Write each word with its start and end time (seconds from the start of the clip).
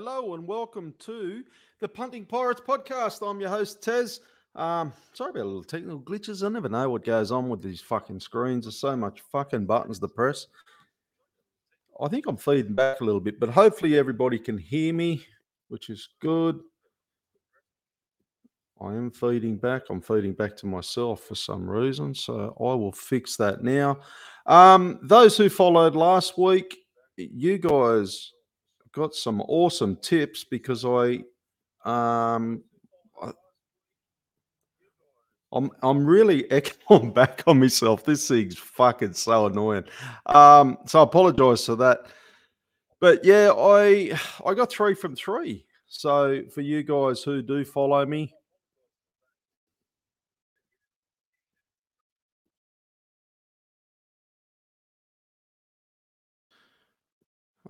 Hello 0.00 0.34
and 0.34 0.46
welcome 0.46 0.94
to 1.00 1.42
the 1.80 1.88
Punting 1.88 2.24
Pirates 2.24 2.60
podcast. 2.60 3.28
I'm 3.28 3.40
your 3.40 3.50
host, 3.50 3.82
Tez. 3.82 4.20
Um, 4.54 4.92
sorry 5.12 5.30
about 5.30 5.42
a 5.42 5.44
little 5.44 5.64
technical 5.64 5.98
glitches. 5.98 6.46
I 6.46 6.50
never 6.50 6.68
know 6.68 6.88
what 6.88 7.04
goes 7.04 7.32
on 7.32 7.48
with 7.48 7.64
these 7.64 7.80
fucking 7.80 8.20
screens. 8.20 8.64
There's 8.64 8.78
so 8.78 8.96
much 8.96 9.22
fucking 9.32 9.66
buttons 9.66 9.98
to 9.98 10.06
press. 10.06 10.46
I 12.00 12.06
think 12.06 12.28
I'm 12.28 12.36
feeding 12.36 12.76
back 12.76 13.00
a 13.00 13.04
little 13.04 13.20
bit, 13.20 13.40
but 13.40 13.48
hopefully 13.48 13.98
everybody 13.98 14.38
can 14.38 14.56
hear 14.56 14.94
me, 14.94 15.26
which 15.66 15.90
is 15.90 16.10
good. 16.20 16.60
I 18.80 18.92
am 18.92 19.10
feeding 19.10 19.56
back. 19.56 19.82
I'm 19.90 20.00
feeding 20.00 20.32
back 20.32 20.56
to 20.58 20.66
myself 20.68 21.24
for 21.24 21.34
some 21.34 21.68
reason. 21.68 22.14
So 22.14 22.56
I 22.60 22.74
will 22.76 22.92
fix 22.92 23.34
that 23.38 23.64
now. 23.64 23.98
Um, 24.46 25.00
those 25.02 25.36
who 25.36 25.48
followed 25.48 25.96
last 25.96 26.38
week, 26.38 26.76
you 27.16 27.58
guys 27.58 28.30
got 28.92 29.14
some 29.14 29.40
awesome 29.42 29.96
tips 29.96 30.44
because 30.44 30.84
I 30.84 31.24
um 31.84 32.62
I, 33.20 33.32
I'm 35.52 35.70
I'm 35.82 36.06
really 36.06 36.50
echoing 36.50 37.12
back 37.12 37.42
on 37.46 37.60
myself. 37.60 38.04
This 38.04 38.28
thing's 38.28 38.58
fucking 38.58 39.14
so 39.14 39.46
annoying. 39.46 39.84
Um, 40.26 40.78
so 40.86 41.00
I 41.00 41.04
apologize 41.04 41.64
for 41.64 41.76
that. 41.76 42.06
But 43.00 43.24
yeah, 43.24 43.52
I 43.56 44.18
I 44.46 44.54
got 44.54 44.70
three 44.70 44.94
from 44.94 45.16
three. 45.16 45.64
So 45.86 46.42
for 46.52 46.60
you 46.60 46.82
guys 46.82 47.22
who 47.22 47.40
do 47.40 47.64
follow 47.64 48.04
me, 48.04 48.34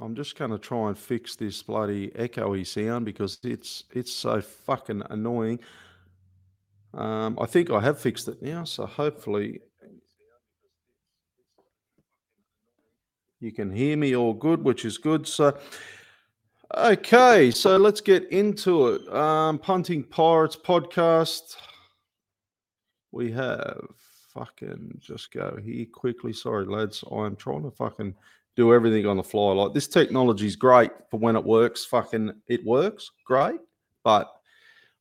I'm 0.01 0.15
just 0.15 0.39
going 0.39 0.53
to 0.53 0.59
try 0.59 0.89
and 0.89 0.97
fix 0.97 1.35
this 1.35 1.63
bloody 1.63 2.09
echoey 2.11 2.67
sound 2.67 3.05
because 3.05 3.39
it's 3.43 3.85
it's 3.93 4.13
so 4.13 4.41
fucking 4.41 5.03
annoying. 5.11 5.59
Um, 6.95 7.39
I 7.41 7.47
think 7.47 7.71
I 7.71 7.81
have 7.81 7.99
fixed 7.99 8.29
it 8.29 8.41
now, 8.41 8.65
so 8.65 8.87
hopefully 8.87 9.61
you 13.41 13.53
can 13.53 13.71
hear 13.71 13.97
me 13.97 14.17
all 14.17 14.35
good, 14.35 14.63
which 14.63 14.85
is 14.85 14.99
good. 14.99 15.27
So, 15.27 15.59
okay, 16.77 17.51
so 17.51 17.77
let's 17.77 18.01
get 18.01 18.31
into 18.31 18.89
it. 18.89 19.15
Um, 19.15 19.59
Punting 19.59 20.05
Pirates 20.05 20.57
podcast. 20.57 21.57
We 23.11 23.33
have 23.33 23.81
fucking 24.33 24.99
just 25.01 25.33
go 25.33 25.59
here 25.63 25.87
quickly. 25.93 26.33
Sorry, 26.33 26.67
lads. 26.67 27.03
I'm 27.11 27.37
trying 27.37 27.65
to 27.65 27.71
fucking 27.71 28.15
do 28.59 28.75
everything 28.75 29.07
on 29.07 29.17
the 29.17 29.23
fly. 29.23 29.53
Like 29.53 29.73
this 29.73 29.87
technology 29.87 30.47
is 30.47 30.57
great 30.57 30.91
for 31.11 31.19
when 31.19 31.37
it 31.37 31.45
works. 31.45 31.85
Fucking 31.85 32.33
it 32.49 32.65
works 32.67 33.09
great, 33.25 33.61
but 34.03 34.31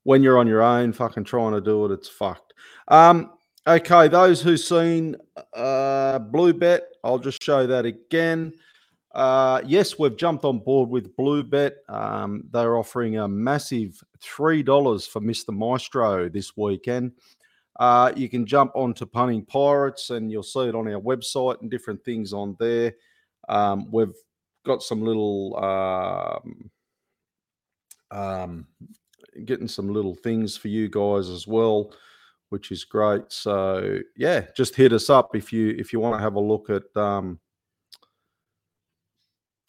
when 0.03 0.21
you're 0.21 0.37
on 0.37 0.47
your 0.47 0.61
own, 0.61 0.93
fucking 0.93 1.23
trying 1.25 1.53
to 1.53 1.59
do 1.59 1.85
it, 1.85 1.91
it's 1.91 2.07
fucked. 2.07 2.53
Um, 2.87 3.31
okay, 3.65 4.07
those 4.07 4.41
who've 4.41 4.59
seen 4.59 5.15
uh, 5.55 6.19
Blue 6.19 6.53
Bet, 6.53 6.83
I'll 7.03 7.17
just 7.17 7.41
show 7.41 7.65
that 7.65 7.85
again. 7.85 8.53
Uh, 9.15 9.61
yes, 9.65 9.97
we've 9.97 10.15
jumped 10.15 10.45
on 10.45 10.59
board 10.59 10.87
with 10.87 11.15
Blue 11.15 11.41
Bet. 11.41 11.77
Um, 11.89 12.43
they're 12.51 12.77
offering 12.77 13.17
a 13.17 13.27
massive 13.27 13.99
three 14.21 14.61
dollars 14.61 15.07
for 15.07 15.19
Mister 15.19 15.51
Maestro 15.51 16.29
this 16.29 16.55
weekend. 16.55 17.13
Uh, 17.79 18.11
you 18.15 18.29
can 18.29 18.45
jump 18.45 18.71
onto 18.75 19.05
Punting 19.07 19.45
Pirates, 19.45 20.11
and 20.11 20.31
you'll 20.31 20.43
see 20.43 20.67
it 20.67 20.75
on 20.75 20.87
our 20.87 21.01
website 21.01 21.59
and 21.61 21.71
different 21.71 22.05
things 22.05 22.33
on 22.33 22.55
there. 22.59 22.93
Um, 23.47 23.89
we've 23.91 24.15
got 24.65 24.83
some 24.83 25.01
little 25.01 25.57
um, 25.57 26.69
um, 28.11 28.67
getting 29.45 29.67
some 29.67 29.93
little 29.93 30.15
things 30.15 30.57
for 30.57 30.67
you 30.67 30.89
guys 30.89 31.29
as 31.29 31.47
well, 31.47 31.91
which 32.49 32.71
is 32.71 32.83
great. 32.83 33.23
So 33.29 33.99
yeah, 34.15 34.45
just 34.55 34.75
hit 34.75 34.93
us 34.93 35.09
up 35.09 35.35
if 35.35 35.51
you 35.53 35.75
if 35.77 35.93
you 35.93 35.99
want 35.99 36.15
to 36.15 36.21
have 36.21 36.35
a 36.35 36.39
look 36.39 36.69
at 36.69 36.83
um, 36.95 37.39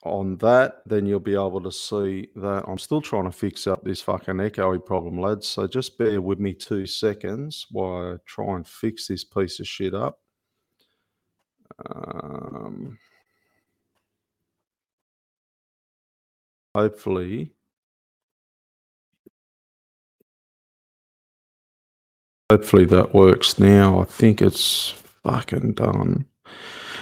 on 0.04 0.36
that, 0.38 0.82
then 0.86 1.06
you'll 1.06 1.20
be 1.20 1.34
able 1.34 1.60
to 1.60 1.72
see 1.72 2.28
that. 2.36 2.64
I'm 2.66 2.78
still 2.78 3.00
trying 3.00 3.24
to 3.24 3.32
fix 3.32 3.66
up 3.66 3.84
this 3.84 4.00
fucking 4.00 4.36
echoey 4.36 4.84
problem, 4.84 5.20
lads. 5.20 5.46
So 5.46 5.66
just 5.66 5.98
bear 5.98 6.20
with 6.20 6.38
me 6.38 6.54
two 6.54 6.86
seconds 6.86 7.66
while 7.70 8.14
I 8.14 8.16
try 8.26 8.54
and 8.56 8.66
fix 8.66 9.08
this 9.08 9.24
piece 9.24 9.60
of 9.60 9.66
shit 9.66 9.94
up. 9.94 10.20
Um, 11.90 12.98
hopefully. 16.78 17.50
Hopefully 22.50 22.86
that 22.86 23.12
works 23.12 23.58
now. 23.58 24.00
I 24.00 24.04
think 24.04 24.40
it's 24.40 24.94
fucking 25.24 25.72
done. 25.72 26.24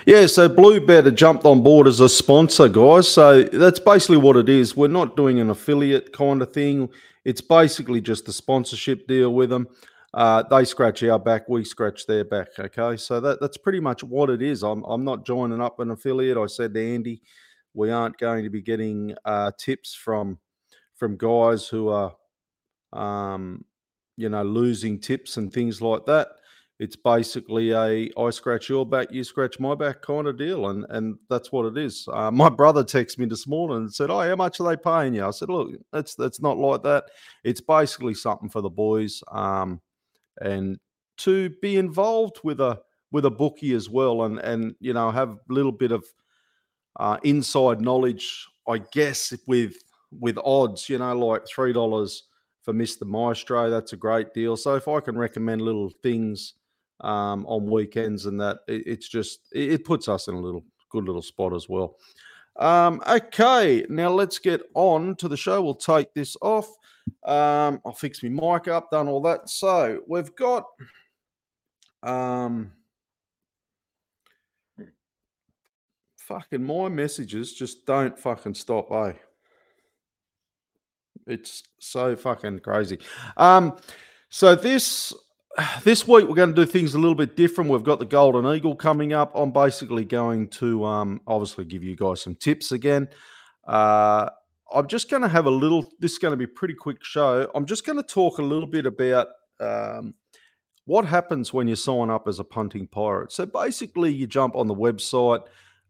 Yeah 0.06 0.26
so 0.26 0.48
blue 0.48 0.81
better 0.81 1.10
jumped 1.10 1.44
on 1.44 1.62
board 1.62 1.87
as 1.87 2.00
a 2.00 2.09
sponsor 2.09 2.69
guys. 2.69 3.09
So 3.09 3.42
that's 3.42 3.78
basically 3.78 4.16
what 4.16 4.37
it 4.37 4.48
is. 4.48 4.76
We're 4.76 4.88
not 4.88 5.14
doing 5.14 5.41
an 5.41 5.50
affiliate 5.50 6.12
kind 6.12 6.41
of 6.41 6.53
thing. 6.53 6.88
It's 7.25 7.41
basically 7.41 8.00
just 8.00 8.28
a 8.28 8.32
sponsorship 8.32 9.06
deal 9.06 9.34
with 9.34 9.50
them. 9.50 9.69
Uh, 10.14 10.43
they 10.50 10.64
scratch 10.64 11.03
our 11.03 11.19
back 11.19 11.47
we 11.48 11.62
scratch 11.64 12.06
their 12.06 12.25
back 12.25 12.48
okay? 12.58 12.97
So 12.97 13.20
that, 13.20 13.38
that's 13.41 13.58
pretty 13.58 13.81
much 13.81 14.03
what 14.03 14.31
it 14.31 14.41
is. 14.41 14.62
I'm, 14.62 14.82
I'm 14.84 15.04
not 15.04 15.26
joining 15.26 15.60
up 15.60 15.78
an 15.81 15.91
affiliate. 15.91 16.38
I 16.38 16.47
said 16.47 16.72
to 16.72 16.94
andy 16.94 17.20
we 17.76 17.91
aren't 17.91 18.19
going 18.19 18.42
to 18.42 18.50
be 18.50 18.62
getting 18.62 19.14
uh, 19.25 19.53
tips 19.59 19.94
from 19.94 20.38
from 20.97 21.16
guys 21.16 21.69
who 21.69 21.88
are, 21.88 22.16
um, 22.94 23.64
you 24.16 24.31
know, 24.31 24.42
losing 24.42 24.98
tips 24.98 25.37
and 25.37 25.53
things 25.53 25.82
like 25.82 26.06
that. 26.06 26.28
It's 26.78 26.97
basically 26.97 27.72
a 27.72 28.10
I 28.19 28.31
scratch 28.31 28.69
your 28.69 28.84
back, 28.87 29.09
you 29.10 29.25
scratch 29.25 29.60
my 29.60 29.75
back 29.75 30.03
kind 30.03 30.26
of 30.26 30.38
deal, 30.38 30.69
and 30.70 30.87
and 30.88 31.19
that's 31.28 31.53
what 31.53 31.66
it 31.66 31.78
is. 31.78 32.09
Uh, 32.10 32.31
my 32.31 32.48
brother 32.48 32.82
texted 32.82 33.19
me 33.19 33.26
this 33.26 33.47
morning 33.47 33.78
and 33.78 33.94
said, 33.94 34.10
"Oh, 34.10 34.20
how 34.20 34.37
much 34.37 34.58
are 34.60 34.69
they 34.69 34.76
paying 34.76 35.14
you?" 35.14 35.26
I 35.26 35.31
said, 35.31 35.48
"Look, 35.50 35.70
that's 35.93 36.14
that's 36.14 36.41
not 36.41 36.58
like 36.58 36.82
that. 36.82 37.04
It's 37.44 37.60
basically 37.60 38.14
something 38.14 38.48
for 38.48 38.62
the 38.62 38.70
boys, 38.70 39.22
um, 39.32 39.81
and 40.41 40.78
to 41.19 41.50
be 41.62 41.76
involved 41.76 42.41
with 42.43 42.60
a 42.60 42.81
with 43.10 43.25
a 43.25 43.31
bookie 43.31 43.75
as 43.75 43.88
well, 43.88 44.25
and 44.25 44.38
and 44.38 44.75
you 44.81 44.93
know 44.93 45.10
have 45.10 45.31
a 45.31 45.38
little 45.48 45.72
bit 45.72 45.93
of 45.93 46.04
uh, 46.99 47.19
inside 47.23 47.81
knowledge, 47.81 48.47
I 48.69 48.79
guess, 48.93 49.32
with 49.47 49.76
with 50.11 50.38
odds, 50.44 50.88
you 50.88 50.99
know, 50.99 51.17
like 51.19 51.47
three 51.47 51.73
dollars 51.73 52.25
for 52.62 52.73
Mister 52.73 53.05
Maestro, 53.05 53.70
that's 53.70 53.93
a 53.93 53.97
great 53.97 54.35
deal. 54.35 54.56
So 54.56 54.75
if 54.75 54.88
I 54.88 55.00
can 55.00 55.17
recommend 55.17 55.62
little 55.62 55.91
things 56.03 56.55
um, 57.00 57.47
on 57.47 57.70
weekends 57.70 58.26
and 58.26 58.41
that, 58.41 58.59
it, 58.67 58.82
it's 58.87 59.09
just 59.09 59.49
it, 59.53 59.73
it, 59.73 59.85
puts 59.85 60.09
us 60.09 60.29
in 60.29 60.35
a 60.35 60.41
little 60.41 60.65
good 60.91 61.05
little 61.05 61.23
spot 61.23 61.55
as 61.55 61.69
well. 61.69 61.97
Um, 62.56 63.03
okay, 63.06 63.85
now 63.88 64.11
let's 64.11 64.38
get 64.38 64.62
on 64.75 65.15
to 65.17 65.29
the 65.29 65.37
show. 65.37 65.62
We'll 65.62 65.75
take 65.75 66.12
this 66.15 66.37
off. 66.41 66.67
Um, 67.25 67.81
I'll 67.85 67.93
fix 67.93 68.23
my 68.23 68.31
mic 68.31 68.69
up, 68.69 68.91
done 68.91 69.09
all 69.09 69.20
that. 69.23 69.49
So 69.49 70.00
we've 70.09 70.35
got 70.35 70.65
um 72.03 72.73
fucking 76.26 76.64
my 76.64 76.88
messages 76.88 77.52
just 77.55 77.87
don't 77.87 78.19
fucking 78.19 78.55
stop, 78.55 78.90
eh? 78.90 79.12
It's 81.26 81.62
so 81.78 82.17
fucking 82.17 82.61
crazy. 82.61 82.99
Um, 83.37 83.76
so 84.28 84.55
this 84.55 85.12
this 85.84 86.06
week 86.06 86.28
we're 86.28 86.34
going 86.34 86.55
to 86.55 86.64
do 86.64 86.70
things 86.70 86.94
a 86.94 86.99
little 86.99 87.14
bit 87.14 87.37
different. 87.37 87.70
We've 87.70 87.82
got 87.82 87.99
the 87.99 88.05
Golden 88.05 88.46
Eagle 88.55 88.75
coming 88.76 89.12
up. 89.12 89.32
I'm 89.34 89.52
basically 89.52 90.05
going 90.05 90.49
to 90.49 90.84
um, 90.84 91.20
obviously 91.26 91.64
give 91.64 91.82
you 91.82 91.96
guys 91.96 92.23
some 92.23 92.34
tips 92.34 92.72
again. 92.72 93.08
Uh, 93.67 94.29
I'm 94.72 94.88
just 94.88 95.08
going 95.08 95.22
to 95.22 95.29
have 95.29 95.46
a 95.46 95.50
little. 95.50 95.87
This 96.00 96.12
is 96.12 96.19
going 96.19 96.32
to 96.32 96.37
be 96.37 96.44
a 96.44 96.49
pretty 96.49 96.75
quick 96.75 97.02
show. 97.05 97.50
I'm 97.55 97.67
just 97.67 97.87
going 97.87 97.96
to 97.96 98.02
talk 98.02 98.38
a 98.38 98.43
little 98.43 98.69
bit 98.69 98.84
about 98.84 99.29
um, 99.61 100.14
what 100.87 101.05
happens 101.05 101.52
when 101.52 101.69
you 101.69 101.76
sign 101.76 102.11
up 102.11 102.26
as 102.26 102.40
a 102.40 102.44
punting 102.44 102.88
pirate. 102.88 103.32
So 103.32 103.46
basically, 103.46 104.12
you 104.12 104.26
jump 104.26 104.56
on 104.56 104.67
the 104.67 104.75
website. 104.75 105.43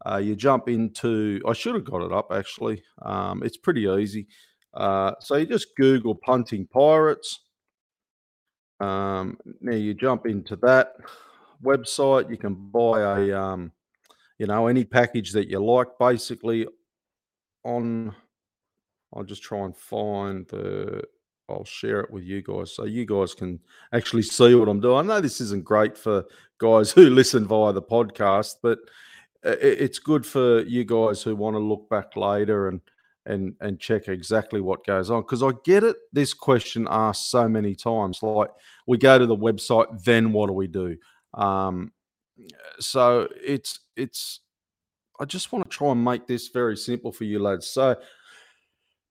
Uh, 0.04 0.18
you 0.18 0.36
jump 0.36 0.68
into, 0.68 1.40
I 1.46 1.52
should 1.52 1.74
have 1.74 1.84
got 1.84 2.02
it 2.02 2.12
up 2.12 2.28
actually. 2.32 2.82
Um, 3.02 3.42
it's 3.42 3.56
pretty 3.56 3.82
easy. 3.82 4.26
Uh, 4.74 5.12
so 5.20 5.36
you 5.36 5.46
just 5.46 5.74
Google 5.76 6.14
punting 6.14 6.66
pirates. 6.66 7.40
Um, 8.78 9.38
now 9.60 9.74
you 9.74 9.94
jump 9.94 10.26
into 10.26 10.56
that 10.56 10.96
website. 11.62 12.30
You 12.30 12.36
can 12.36 12.54
buy 12.54 13.00
a, 13.00 13.32
um, 13.32 13.72
you 14.38 14.46
know, 14.46 14.66
any 14.66 14.84
package 14.84 15.32
that 15.32 15.48
you 15.48 15.64
like. 15.64 15.88
Basically, 15.98 16.66
on, 17.64 18.14
I'll 19.14 19.24
just 19.24 19.42
try 19.42 19.64
and 19.64 19.76
find 19.76 20.46
the. 20.48 21.02
I'll 21.48 21.64
share 21.64 22.00
it 22.00 22.10
with 22.10 22.24
you 22.24 22.42
guys 22.42 22.74
so 22.74 22.86
you 22.86 23.06
guys 23.06 23.32
can 23.32 23.60
actually 23.92 24.22
see 24.22 24.56
what 24.56 24.68
I'm 24.68 24.80
doing. 24.80 24.98
I 24.98 25.02
know 25.14 25.20
this 25.20 25.40
isn't 25.40 25.64
great 25.64 25.96
for 25.96 26.24
guys 26.58 26.90
who 26.92 27.08
listen 27.08 27.46
via 27.46 27.72
the 27.72 27.82
podcast, 27.82 28.56
but 28.62 28.80
it's 29.46 29.98
good 29.98 30.26
for 30.26 30.62
you 30.62 30.84
guys 30.84 31.22
who 31.22 31.36
want 31.36 31.54
to 31.54 31.60
look 31.60 31.88
back 31.88 32.16
later 32.16 32.68
and 32.68 32.80
and 33.26 33.54
and 33.60 33.78
check 33.78 34.08
exactly 34.08 34.60
what 34.60 34.86
goes 34.86 35.10
on 35.10 35.22
because 35.22 35.42
I 35.42 35.50
get 35.64 35.84
it. 35.84 35.96
This 36.12 36.32
question 36.32 36.86
asked 36.90 37.30
so 37.30 37.48
many 37.48 37.74
times. 37.74 38.22
Like 38.22 38.50
we 38.86 38.98
go 38.98 39.18
to 39.18 39.26
the 39.26 39.36
website, 39.36 40.02
then 40.04 40.32
what 40.32 40.46
do 40.46 40.52
we 40.52 40.68
do? 40.68 40.96
Um, 41.34 41.92
so 42.78 43.28
it's 43.42 43.80
it's. 43.96 44.40
I 45.18 45.24
just 45.24 45.50
want 45.50 45.64
to 45.64 45.74
try 45.74 45.92
and 45.92 46.04
make 46.04 46.26
this 46.26 46.48
very 46.48 46.76
simple 46.76 47.10
for 47.10 47.24
you 47.24 47.38
lads. 47.38 47.66
So 47.68 47.96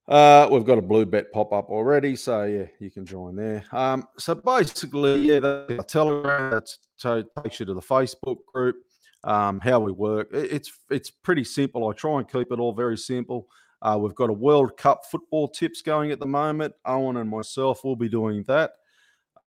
uh, 0.08 0.48
we've 0.52 0.66
got 0.66 0.78
a 0.78 0.84
blue 0.84 1.06
bet 1.06 1.32
pop 1.32 1.52
up 1.52 1.70
already, 1.70 2.16
so 2.16 2.44
yeah, 2.44 2.66
you 2.80 2.92
can 2.92 3.06
join 3.06 3.36
there. 3.36 3.66
Um, 3.72 4.08
so 4.18 4.36
basically, 4.36 5.22
yeah, 5.22 5.40
that's 5.40 5.92
Telegram. 5.92 6.52
That's 6.52 6.78
so 6.96 7.24
takes 7.42 7.60
you 7.60 7.66
to 7.66 7.74
the 7.74 7.82
Facebook 7.82 8.38
group. 8.54 8.85
Um, 9.26 9.60
how 9.60 9.80
we 9.80 9.92
work, 9.92 10.30
it's 10.32 10.72
it's 10.92 11.10
pretty 11.10 11.44
simple. 11.44 11.90
I 11.90 11.94
try 11.94 12.20
and 12.20 12.32
keep 12.32 12.52
it 12.52 12.60
all 12.60 12.74
very 12.74 12.98
simple. 12.98 13.48
Uh, 13.82 13.98
we've 14.00 14.14
got 14.14 14.30
a 14.30 14.34
World 14.34 14.78
Cup 14.78 15.02
football 15.10 15.48
tips 15.48 15.82
going 15.82 16.12
at 16.12 16.20
the 16.20 16.28
moment. 16.28 16.76
Owen 16.86 17.18
and 17.18 17.30
myself 17.30 17.84
will 17.84 17.96
be 17.96 18.08
doing 18.08 18.44
that 18.44 18.74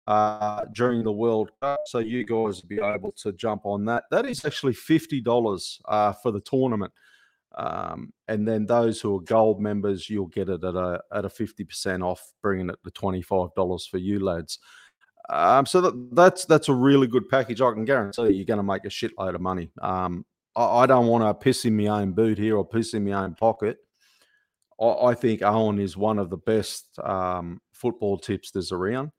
uh, 0.05 0.65
during 0.73 1.03
the 1.03 1.11
World 1.11 1.49
Cup, 1.59 1.79
so 1.87 1.97
you 1.99 2.23
guys 2.23 2.61
will 2.61 2.69
be 2.69 2.79
able 2.79 3.13
to 3.13 3.31
jump 3.33 3.65
on 3.65 3.83
that. 3.85 4.03
That 4.11 4.27
is 4.27 4.45
actually 4.45 4.73
fifty 4.73 5.19
dollars 5.19 5.81
uh, 5.85 6.13
for 6.13 6.31
the 6.31 6.41
tournament. 6.41 6.93
Um, 7.55 8.13
and 8.27 8.47
then 8.47 8.65
those 8.65 9.01
who 9.01 9.17
are 9.17 9.21
gold 9.21 9.59
members, 9.59 10.09
you'll 10.09 10.27
get 10.27 10.49
it 10.49 10.63
at 10.63 10.75
a 10.75 11.01
at 11.11 11.25
a 11.25 11.29
fifty 11.29 11.63
percent 11.63 12.03
off, 12.03 12.33
bringing 12.43 12.69
it 12.69 12.77
to 12.83 12.91
twenty 12.91 13.23
five 13.23 13.49
dollars 13.55 13.87
for 13.87 13.97
you 13.97 14.19
lads. 14.19 14.59
Um, 15.29 15.65
so 15.65 15.81
that, 15.81 16.09
that's 16.15 16.45
that's 16.45 16.69
a 16.69 16.73
really 16.73 17.07
good 17.07 17.29
package. 17.29 17.61
I 17.61 17.71
can 17.71 17.85
guarantee 17.85 18.33
you're 18.33 18.45
going 18.45 18.57
to 18.57 18.63
make 18.63 18.85
a 18.85 18.89
shitload 18.89 19.35
of 19.35 19.41
money. 19.41 19.71
Um, 19.81 20.25
I, 20.55 20.63
I, 20.63 20.85
don't 20.85 21.07
want 21.07 21.23
to 21.23 21.33
piss 21.33 21.65
in 21.65 21.77
my 21.77 21.87
own 21.87 22.11
boot 22.11 22.37
here 22.37 22.57
or 22.57 22.67
piss 22.67 22.93
in 22.93 23.05
my 23.05 23.13
own 23.13 23.35
pocket. 23.35 23.77
I, 24.79 24.85
I 24.85 25.13
think 25.13 25.41
Owen 25.41 25.79
is 25.79 25.95
one 25.95 26.19
of 26.19 26.29
the 26.29 26.37
best 26.37 26.99
um, 26.99 27.61
football 27.71 28.17
tipsters 28.17 28.71
around. 28.71 29.11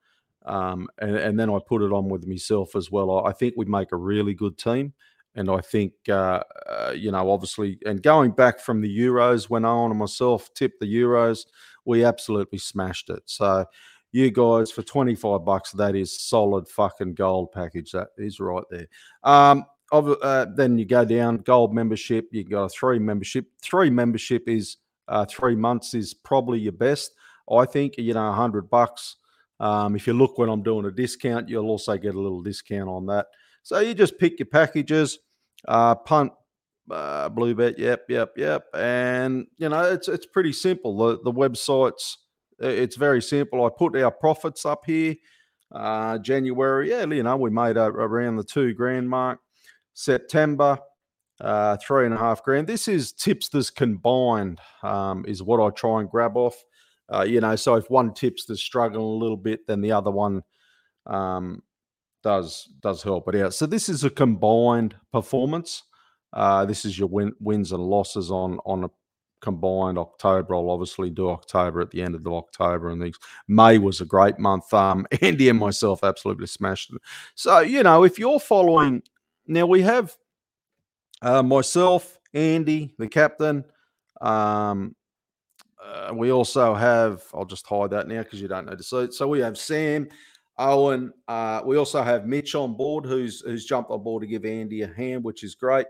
Um, 0.47 0.89
and, 0.99 1.17
and, 1.17 1.41
then 1.41 1.49
I 1.49 1.59
put 1.67 1.81
it 1.81 1.91
on 1.91 2.11
with 2.11 2.27
myself 2.27 2.77
as 2.77 2.91
well. 2.91 3.11
I, 3.11 3.31
I 3.31 3.33
think 3.33 3.55
we 3.57 3.65
make 3.65 3.93
a 3.93 3.97
really 3.97 4.35
good 4.35 4.59
team. 4.59 4.93
And 5.35 5.51
I 5.51 5.61
think, 5.61 5.95
uh, 6.09 6.43
uh, 6.67 6.93
you 6.95 7.11
know, 7.11 7.31
obviously, 7.31 7.79
and 7.87 8.03
going 8.03 8.33
back 8.33 8.61
from 8.61 8.81
the 8.81 8.99
Euros 8.99 9.49
when 9.51 9.65
Owen 9.65 9.91
and 9.91 9.99
myself 9.99 10.53
tipped 10.55 10.81
the 10.81 10.95
Euros, 10.95 11.47
we 11.85 12.05
absolutely 12.05 12.59
smashed 12.59 13.11
it. 13.11 13.23
So, 13.27 13.65
you 14.15 14.31
guys, 14.31 14.71
for 14.71 14.85
25 14.85 15.45
bucks, 15.45 15.73
that 15.73 15.97
is 15.97 16.21
solid 16.21 16.69
fucking 16.69 17.15
gold 17.15 17.51
package. 17.51 17.91
That 17.91 18.11
is 18.17 18.39
right 18.39 18.63
there. 18.71 18.87
Um, 19.25 19.65
uh, 19.91 20.47
then 20.55 20.79
you 20.79 20.85
go 20.85 21.05
down 21.05 21.39
gold 21.39 21.75
membership. 21.75 22.29
You 22.31 22.45
got 22.45 22.67
a 22.67 22.69
three 22.69 23.01
membership. 23.01 23.47
Three 23.61 23.91
membership 23.91 24.49
is 24.49 24.77
uh, 25.09 25.25
three 25.25 25.57
months 25.57 25.95
is 25.95 26.15
probably 26.15 26.61
your 26.61 26.73
best. 26.73 27.11
I 27.51 27.65
think 27.65 27.99
you 27.99 28.15
know, 28.15 28.33
hundred 28.33 28.71
bucks. 28.71 29.17
Um, 29.59 29.97
if 29.97 30.07
you 30.07 30.13
look 30.13 30.39
when 30.39 30.49
I'm 30.49 30.63
doing 30.63 30.85
a 30.85 30.93
discount, 30.93 31.49
you'll 31.49 31.69
also 31.69 31.97
get 31.99 32.15
a 32.15 32.21
little 32.21 32.41
discount 32.41 32.89
on 32.89 33.07
that. 33.07 33.27
So 33.65 33.81
you 33.81 33.95
just 33.95 34.17
pick 34.19 34.39
your 34.39 34.47
packages, 34.47 35.19
uh, 35.67 35.97
punt, 35.97 36.33
uh, 36.89 37.31
blue 37.31 37.57
bet, 37.57 37.81
yep, 37.81 38.05
yep, 38.09 38.31
yep, 38.37 38.67
and 38.75 39.49
you 39.59 39.69
know 39.69 39.83
it's 39.83 40.07
it's 40.07 40.27
pretty 40.27 40.53
simple. 40.53 40.97
The 40.97 41.19
the 41.25 41.33
websites, 41.33 42.15
it's 42.59 42.97
very 42.97 43.23
simple. 43.23 43.65
I 43.65 43.71
put 43.77 43.97
our 43.97 44.11
profits 44.11 44.65
up 44.65 44.85
here. 44.87 45.15
Uh, 45.73 46.19
January, 46.19 46.91
yeah, 46.91 47.05
you 47.05 47.23
know 47.23 47.37
we 47.37 47.51
made 47.51 47.77
around 47.77 48.37
the 48.37 48.45
two 48.45 48.75
grand 48.75 49.09
mark. 49.09 49.41
September, 49.95 50.79
uh, 51.41 51.77
three 51.77 52.05
and 52.05 52.15
a 52.15 52.19
half 52.19 52.43
grand. 52.43 52.67
This 52.67 52.89
is 52.89 53.13
tipsters 53.13 53.71
combined, 53.71 54.61
um, 54.83 55.25
is 55.27 55.43
what 55.43 55.65
I 55.65 55.71
try 55.71 56.01
and 56.01 56.11
grab 56.11 56.37
off. 56.37 56.57
Uh, 57.13 57.23
you 57.23 57.41
know, 57.41 57.55
so 57.57 57.75
if 57.75 57.91
one 57.91 58.15
tipster's 58.15 58.63
struggling 58.63 59.03
a 59.03 59.07
little 59.07 59.37
bit, 59.37 59.67
then 59.67 59.81
the 59.81 59.93
other 59.93 60.11
one 60.11 60.43
um, 61.07 61.63
does 62.23 62.69
does 62.81 63.03
help 63.03 63.29
it 63.29 63.37
out. 63.37 63.55
So 63.55 63.67
this 63.67 63.89
is 63.89 64.05
a 64.05 64.11
combined 64.11 64.97
performance. 65.13 65.83
Uh, 66.33 66.65
this 66.65 66.85
is 66.85 66.99
your 66.99 67.09
win, 67.09 67.33
wins 67.41 67.73
and 67.73 67.83
losses 67.83 68.31
on 68.31 68.59
on 68.65 68.85
a 68.85 68.91
combined 69.45 69.99
October. 69.99 70.55
I'll 70.55 70.71
obviously 70.71 71.11
do 71.11 71.29
October 71.29 71.83
at 71.83 71.91
the 71.91 72.01
end 72.01 72.15
of 72.15 72.25
the 72.25 72.33
October 72.33 72.89
and 72.89 73.01
things. 73.01 73.19
May 73.47 73.77
was 73.77 74.01
a 74.01 74.07
great 74.07 74.39
month. 74.39 74.73
Um, 74.73 75.07
Andy 75.21 75.51
and 75.51 75.59
myself 75.59 76.03
absolutely 76.03 76.47
smashed 76.47 76.93
it. 76.93 77.03
So 77.35 77.61
you 77.61 77.83
know, 77.83 78.05
if 78.05 78.19
you're 78.19 78.41
following 78.41 79.03
now, 79.47 79.67
we 79.67 79.83
have 79.83 80.17
uh, 81.21 81.43
myself, 81.43 82.19
Andy, 82.33 82.95
the 82.99 83.07
captain. 83.07 83.65
Um, 84.23 84.97
uh, 85.85 86.15
we 86.15 86.33
also 86.33 86.75
have. 86.75 87.23
I'll 87.35 87.45
just 87.45 87.67
hide 87.67 87.91
that 87.91 88.09
now 88.09 88.23
because 88.23 88.41
you 88.41 88.49
don't 88.49 88.65
know 88.65 88.77
see. 88.81 89.13
So 89.13 89.29
we 89.29 89.41
have 89.41 89.59
Sam. 89.59 90.09
Owen. 90.57 91.13
Uh, 91.27 91.63
we 91.65 91.77
also 91.77 92.01
have 92.01 92.27
Mitch 92.27 92.55
on 92.55 92.77
board, 92.77 93.05
who's 93.05 93.41
who's 93.41 93.67
jumped 93.67 93.91
on 93.91 94.03
board 94.03 94.23
to 94.23 94.27
give 94.27 94.45
Andy 94.45 94.83
a 94.83 94.87
hand, 94.87 95.25
which 95.25 95.43
is 95.43 95.55
great. 95.55 95.87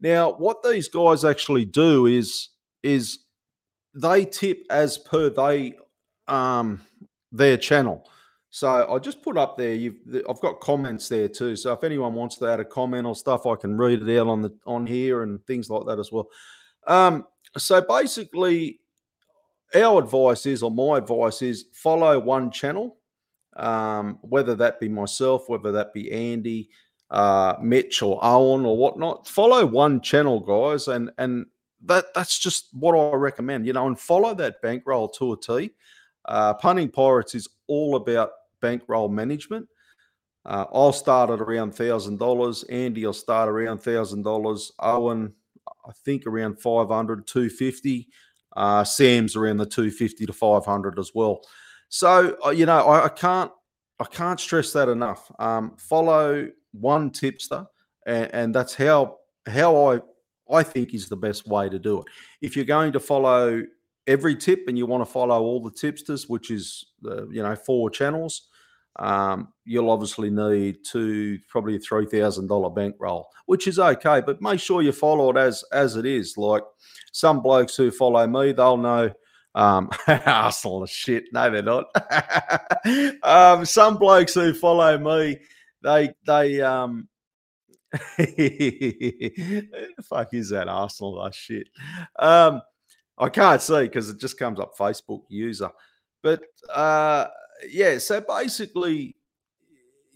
Now, 0.00 0.32
what 0.32 0.62
these 0.62 0.88
guys 0.88 1.24
actually 1.24 1.64
do 1.64 2.06
is 2.06 2.50
is 2.82 3.20
they 3.94 4.24
tip 4.24 4.64
as 4.70 4.98
per 4.98 5.30
they 5.30 5.74
um 6.28 6.80
their 7.30 7.56
channel. 7.56 8.08
So 8.50 8.86
I 8.92 8.98
just 8.98 9.22
put 9.22 9.38
up 9.38 9.56
there. 9.56 9.74
You've 9.74 9.96
I've 10.28 10.40
got 10.40 10.60
comments 10.60 11.08
there 11.08 11.28
too. 11.28 11.56
So 11.56 11.72
if 11.72 11.84
anyone 11.84 12.14
wants 12.14 12.36
to 12.38 12.48
add 12.48 12.60
a 12.60 12.64
comment 12.64 13.06
or 13.06 13.14
stuff, 13.14 13.46
I 13.46 13.56
can 13.56 13.78
read 13.78 14.06
it 14.06 14.18
out 14.18 14.28
on 14.28 14.42
the 14.42 14.54
on 14.66 14.86
here 14.86 15.22
and 15.22 15.44
things 15.46 15.70
like 15.70 15.86
that 15.86 15.98
as 15.98 16.12
well. 16.12 16.28
Um, 16.86 17.26
so 17.56 17.80
basically, 17.80 18.80
our 19.74 20.02
advice 20.02 20.44
is, 20.46 20.62
or 20.62 20.70
my 20.70 20.98
advice 20.98 21.40
is, 21.40 21.66
follow 21.72 22.18
one 22.18 22.50
channel 22.50 22.98
um, 23.56 24.18
whether 24.22 24.54
that 24.54 24.80
be 24.80 24.88
myself, 24.88 25.48
whether 25.48 25.72
that 25.72 25.92
be 25.92 26.10
Andy, 26.12 26.70
uh, 27.10 27.54
Mitch, 27.60 28.02
or 28.02 28.18
Owen, 28.22 28.64
or 28.64 28.76
whatnot. 28.76 29.28
Follow 29.28 29.66
one 29.66 30.00
channel, 30.00 30.40
guys, 30.40 30.88
and 30.88 31.10
and 31.18 31.46
that 31.84 32.06
that's 32.14 32.38
just 32.38 32.68
what 32.72 32.94
I 32.94 33.16
recommend. 33.16 33.66
You 33.66 33.72
know, 33.72 33.86
and 33.86 33.98
follow 33.98 34.34
that 34.34 34.62
bankroll 34.62 35.08
to 35.10 35.32
a 35.32 35.36
T. 35.36 35.70
Uh, 36.24 36.54
Punting 36.54 36.90
Pirates 36.90 37.34
is 37.34 37.48
all 37.66 37.96
about 37.96 38.30
bankroll 38.60 39.08
management. 39.08 39.68
Uh, 40.44 40.66
I'll 40.72 40.92
start 40.92 41.30
at 41.30 41.40
around 41.40 41.74
thousand 41.74 42.18
dollars. 42.18 42.64
Andy 42.64 43.04
will 43.04 43.12
start 43.12 43.48
around 43.48 43.78
thousand 43.78 44.22
dollars. 44.22 44.72
Owen, 44.80 45.32
I 45.86 45.92
think 46.04 46.26
around 46.26 46.58
500, 46.58 47.26
250. 47.26 48.08
Uh, 48.54 48.84
Sam's 48.84 49.34
around 49.34 49.56
the 49.56 49.66
250 49.66 50.26
to 50.26 50.32
500 50.32 50.98
as 50.98 51.12
well. 51.14 51.42
So 51.88 52.36
uh, 52.44 52.50
you 52.50 52.66
know, 52.66 52.78
I, 52.86 53.06
I, 53.06 53.08
can't 53.08 53.50
I 54.00 54.04
can't 54.04 54.40
stress 54.40 54.72
that 54.72 54.88
enough. 54.88 55.30
Um, 55.38 55.76
follow 55.76 56.48
one 56.72 57.10
tipster, 57.10 57.66
and, 58.06 58.30
and 58.32 58.54
that's 58.54 58.74
how 58.74 59.18
how 59.46 59.92
I 59.92 60.00
I 60.50 60.62
think 60.62 60.94
is 60.94 61.08
the 61.08 61.16
best 61.16 61.46
way 61.46 61.68
to 61.68 61.78
do 61.78 62.00
it. 62.00 62.06
If 62.40 62.56
you're 62.56 62.64
going 62.64 62.92
to 62.92 63.00
follow 63.00 63.62
every 64.06 64.36
tip 64.36 64.64
and 64.66 64.76
you 64.76 64.86
want 64.86 65.02
to 65.04 65.10
follow 65.10 65.40
all 65.40 65.62
the 65.62 65.70
tipsters, 65.70 66.28
which 66.28 66.50
is 66.50 66.84
the 67.00 67.28
you 67.30 67.42
know 67.42 67.56
four 67.56 67.90
channels, 67.90 68.48
um, 68.96 69.52
you'll 69.64 69.90
obviously 69.90 70.30
need 70.30 70.78
to 70.90 71.38
probably 71.48 71.76
a 71.76 71.78
three 71.78 72.06
thousand 72.06 72.48
dollar 72.48 72.70
bankroll, 72.70 73.28
which 73.46 73.66
is 73.66 73.78
okay. 73.78 74.20
But 74.20 74.42
make 74.42 74.60
sure 74.60 74.82
you 74.82 74.92
follow 74.92 75.30
it 75.30 75.36
as 75.36 75.64
as 75.72 75.96
it 75.96 76.06
is. 76.06 76.36
Like 76.36 76.64
some 77.12 77.40
blokes 77.42 77.76
who 77.76 77.90
follow 77.90 78.26
me, 78.26 78.52
they'll 78.52 78.76
know 78.76 79.12
um, 79.54 79.90
Arsenal 80.06 80.86
shit. 80.86 81.24
No, 81.32 81.50
they're 81.50 81.62
not. 81.62 81.86
um, 83.22 83.64
some 83.64 83.96
blokes 83.96 84.34
who 84.34 84.52
follow 84.54 84.98
me, 84.98 85.38
they 85.82 86.12
they 86.26 86.60
um, 86.60 87.08
fuck 90.02 90.34
is 90.34 90.50
that 90.50 90.68
Arsenal? 90.68 91.20
Oh, 91.20 91.30
shit. 91.30 91.68
Um, 92.18 92.62
I 93.18 93.28
can't 93.28 93.60
see 93.60 93.82
because 93.82 94.08
it 94.08 94.18
just 94.18 94.38
comes 94.38 94.58
up 94.58 94.76
Facebook 94.76 95.24
user. 95.28 95.70
But 96.22 96.42
uh, 96.72 97.26
yeah, 97.68 97.98
so 97.98 98.20
basically, 98.20 99.16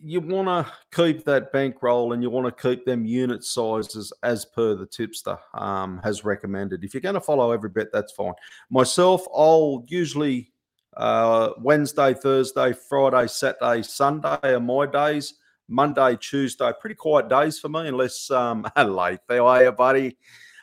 you 0.02 0.20
want 0.20 0.48
to 0.48 0.72
keep 0.94 1.24
that 1.24 1.52
bankroll 1.52 2.12
and 2.12 2.22
you 2.22 2.30
want 2.30 2.46
to 2.46 2.62
keep 2.62 2.84
them 2.84 3.04
unit 3.04 3.44
sizes 3.44 4.12
as 4.22 4.44
per 4.44 4.74
the 4.74 4.86
tipster 4.86 5.38
um, 5.54 6.00
has 6.04 6.24
recommended. 6.24 6.84
If 6.84 6.94
you're 6.94 7.00
going 7.00 7.14
to 7.14 7.20
follow 7.20 7.52
every 7.52 7.70
bet, 7.70 7.88
that's 7.92 8.12
fine. 8.12 8.34
Myself, 8.70 9.26
I'll 9.34 9.84
usually 9.88 10.52
uh, 10.96 11.50
Wednesday, 11.60 12.14
Thursday, 12.14 12.72
Friday, 12.72 13.28
Saturday, 13.28 13.82
Sunday 13.82 14.38
are 14.42 14.60
my 14.60 14.86
days. 14.86 15.34
Monday, 15.68 16.16
Tuesday, 16.20 16.72
pretty 16.80 16.96
quiet 16.96 17.28
days 17.28 17.58
for 17.58 17.68
me, 17.68 17.88
unless 17.88 18.30
um, 18.30 18.66
late. 18.76 19.20
How 19.28 19.46
are 19.46 19.64
you, 19.64 19.72
buddy? 19.72 20.16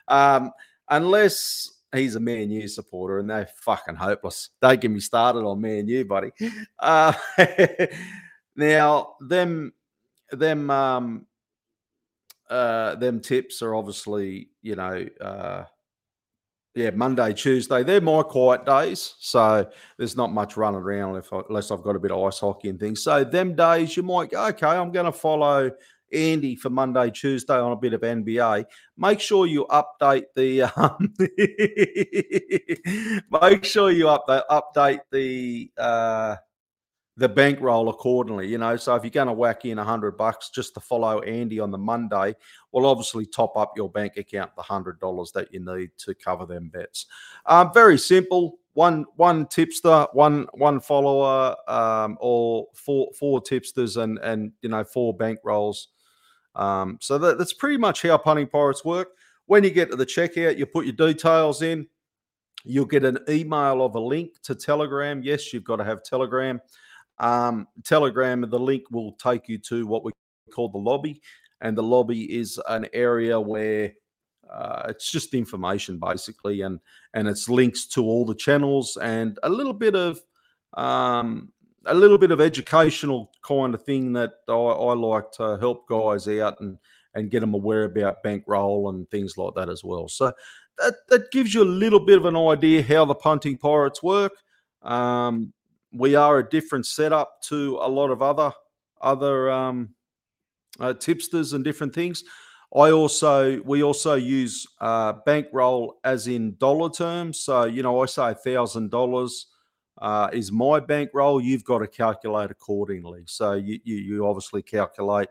Um, 0.07 0.51
unless 0.89 1.69
he's 1.93 2.15
a 2.15 2.19
Man 2.19 2.49
U 2.51 2.67
supporter 2.67 3.19
and 3.19 3.29
they're 3.29 3.49
fucking 3.61 3.95
hopeless. 3.95 4.49
Don't 4.61 4.81
get 4.81 4.91
me 4.91 4.99
started 4.99 5.39
on 5.39 5.61
Man 5.61 5.87
U, 5.87 6.05
buddy. 6.05 6.31
Uh, 6.79 7.13
Now, 8.55 9.15
them, 9.19 9.73
them, 10.31 10.69
um, 10.69 11.25
uh, 12.49 12.95
them 12.95 13.19
tips 13.19 13.61
are 13.61 13.73
obviously, 13.73 14.49
you 14.61 14.75
know, 14.75 15.07
uh, 15.19 15.63
yeah, 16.75 16.89
Monday, 16.89 17.33
Tuesday, 17.33 17.83
they're 17.83 18.01
my 18.01 18.23
quiet 18.23 18.65
days. 18.65 19.13
So 19.19 19.69
there's 19.97 20.17
not 20.17 20.33
much 20.33 20.57
running 20.57 20.81
around 20.81 21.17
if 21.17 21.31
I, 21.31 21.41
unless 21.47 21.69
I've 21.69 21.83
got 21.83 21.95
a 21.95 21.99
bit 21.99 22.11
of 22.11 22.23
ice 22.23 22.39
hockey 22.39 22.69
and 22.69 22.79
things. 22.79 23.03
So 23.03 23.23
them 23.23 23.55
days 23.55 23.95
you 23.95 24.01
might 24.01 24.31
go, 24.31 24.47
okay, 24.47 24.67
I'm 24.67 24.91
going 24.91 25.05
to 25.05 25.11
follow 25.11 25.69
Andy 26.11 26.55
for 26.55 26.69
Monday, 26.69 27.11
Tuesday 27.11 27.55
on 27.55 27.71
a 27.71 27.75
bit 27.75 27.93
of 27.93 28.01
NBA. 28.01 28.65
Make 28.97 29.19
sure 29.19 29.45
you 29.45 29.67
update 29.69 30.25
the 30.35 30.63
um, 30.63 31.13
make 33.31 33.65
sure 33.65 33.91
you 33.91 34.05
update 34.05 34.43
update 34.49 34.99
the 35.11 35.71
uh, 35.77 36.35
the 37.17 37.29
bankroll 37.29 37.89
accordingly. 37.89 38.47
You 38.47 38.57
know, 38.57 38.75
so 38.75 38.95
if 38.95 39.03
you're 39.03 39.11
going 39.11 39.27
to 39.27 39.33
whack 39.33 39.65
in 39.65 39.79
a 39.79 39.83
hundred 39.83 40.17
bucks 40.17 40.49
just 40.49 40.73
to 40.73 40.79
follow 40.79 41.21
Andy 41.21 41.59
on 41.59 41.71
the 41.71 41.77
Monday, 41.77 42.35
well, 42.71 42.85
obviously 42.85 43.25
top 43.25 43.55
up 43.55 43.73
your 43.75 43.89
bank 43.89 44.17
account 44.17 44.55
the 44.55 44.61
hundred 44.61 44.99
dollars 44.99 45.31
that 45.33 45.53
you 45.53 45.59
need 45.59 45.91
to 45.97 46.15
cover 46.15 46.45
them 46.45 46.69
bets. 46.69 47.05
Um, 47.45 47.71
very 47.73 47.97
simple. 47.97 48.59
One 48.73 49.05
one 49.17 49.45
tipster, 49.45 50.07
one 50.13 50.47
one 50.53 50.79
follower, 50.79 51.55
um, 51.67 52.17
or 52.19 52.67
four 52.73 53.11
four 53.17 53.39
tipsters, 53.39 53.97
and 53.97 54.17
and 54.19 54.51
you 54.61 54.69
know 54.69 54.83
four 54.83 55.15
bankrolls. 55.15 55.87
Um, 56.55 56.97
so 56.99 57.17
that, 57.19 57.37
that's 57.37 57.53
pretty 57.53 57.77
much 57.77 58.01
how 58.01 58.17
punting 58.17 58.47
pirates 58.47 58.83
work. 58.83 59.09
When 59.45 59.63
you 59.63 59.69
get 59.69 59.91
to 59.91 59.95
the 59.95 60.05
checkout, 60.05 60.57
you 60.57 60.65
put 60.65 60.85
your 60.85 60.95
details 60.95 61.61
in. 61.61 61.87
You'll 62.65 62.85
get 62.85 63.03
an 63.03 63.19
email 63.29 63.83
of 63.83 63.95
a 63.95 63.99
link 63.99 64.41
to 64.43 64.55
Telegram. 64.55 65.21
Yes, 65.21 65.53
you've 65.53 65.65
got 65.65 65.75
to 65.77 65.83
have 65.83 66.01
Telegram. 66.03 66.61
Um, 67.19 67.67
Telegram, 67.83 68.41
the 68.41 68.59
link 68.59 68.83
will 68.91 69.13
take 69.13 69.47
you 69.47 69.57
to 69.59 69.85
what 69.85 70.03
we 70.03 70.11
call 70.51 70.69
the 70.69 70.77
lobby. 70.77 71.21
And 71.61 71.77
the 71.77 71.83
lobby 71.83 72.23
is 72.35 72.59
an 72.67 72.87
area 72.93 73.39
where 73.39 73.93
uh, 74.51 74.83
it's 74.89 75.09
just 75.09 75.33
information 75.33 75.97
basically, 75.97 76.61
and 76.61 76.79
and 77.13 77.27
it's 77.27 77.49
links 77.49 77.85
to 77.87 78.03
all 78.03 78.25
the 78.25 78.35
channels 78.35 78.97
and 79.01 79.39
a 79.43 79.49
little 79.49 79.73
bit 79.73 79.95
of 79.95 80.21
um, 80.73 81.51
a 81.85 81.93
little 81.93 82.17
bit 82.17 82.31
of 82.31 82.41
educational 82.41 83.31
kind 83.41 83.73
of 83.73 83.83
thing 83.83 84.13
that 84.13 84.31
I, 84.47 84.53
I, 84.53 84.93
like 84.93 85.31
to 85.33 85.57
help 85.59 85.87
guys 85.87 86.27
out 86.27 86.59
and 86.59 86.77
and 87.15 87.29
get 87.29 87.41
them 87.41 87.53
aware 87.53 87.85
about 87.85 88.23
bankroll 88.23 88.89
and 88.89 89.09
things 89.09 89.37
like 89.37 89.53
that 89.55 89.69
as 89.69 89.83
well. 89.83 90.07
So 90.07 90.33
that 90.79 90.95
that 91.09 91.31
gives 91.31 91.53
you 91.53 91.63
a 91.63 91.65
little 91.65 91.99
bit 91.99 92.17
of 92.17 92.25
an 92.25 92.35
idea 92.35 92.83
how 92.83 93.05
the 93.05 93.15
punting 93.15 93.57
pirates 93.57 94.03
work. 94.03 94.33
Um, 94.81 95.53
we 95.93 96.15
are 96.15 96.39
a 96.39 96.49
different 96.49 96.85
setup 96.85 97.41
to 97.43 97.77
a 97.81 97.87
lot 97.87 98.09
of 98.09 98.21
other 98.21 98.51
other 99.01 99.51
um, 99.51 99.89
uh, 100.79 100.93
tipsters 100.93 101.53
and 101.53 101.63
different 101.63 101.93
things. 101.93 102.23
I 102.75 102.91
also 102.91 103.61
we 103.61 103.83
also 103.83 104.15
use 104.15 104.65
uh, 104.81 105.13
bankroll 105.25 105.99
as 106.03 106.27
in 106.27 106.55
dollar 106.57 106.89
terms. 106.89 107.39
So 107.39 107.65
you 107.65 107.83
know, 107.83 108.01
I 108.01 108.07
say 108.07 108.33
thousand 108.33 108.89
dollars 108.89 109.47
uh, 110.01 110.29
is 110.33 110.51
my 110.51 110.79
bankroll. 110.79 111.39
You've 111.39 111.63
got 111.63 111.79
to 111.79 111.87
calculate 111.87 112.49
accordingly. 112.49 113.23
So 113.27 113.53
you 113.53 113.79
you, 113.83 113.95
you 113.97 114.27
obviously 114.27 114.63
calculate. 114.63 115.29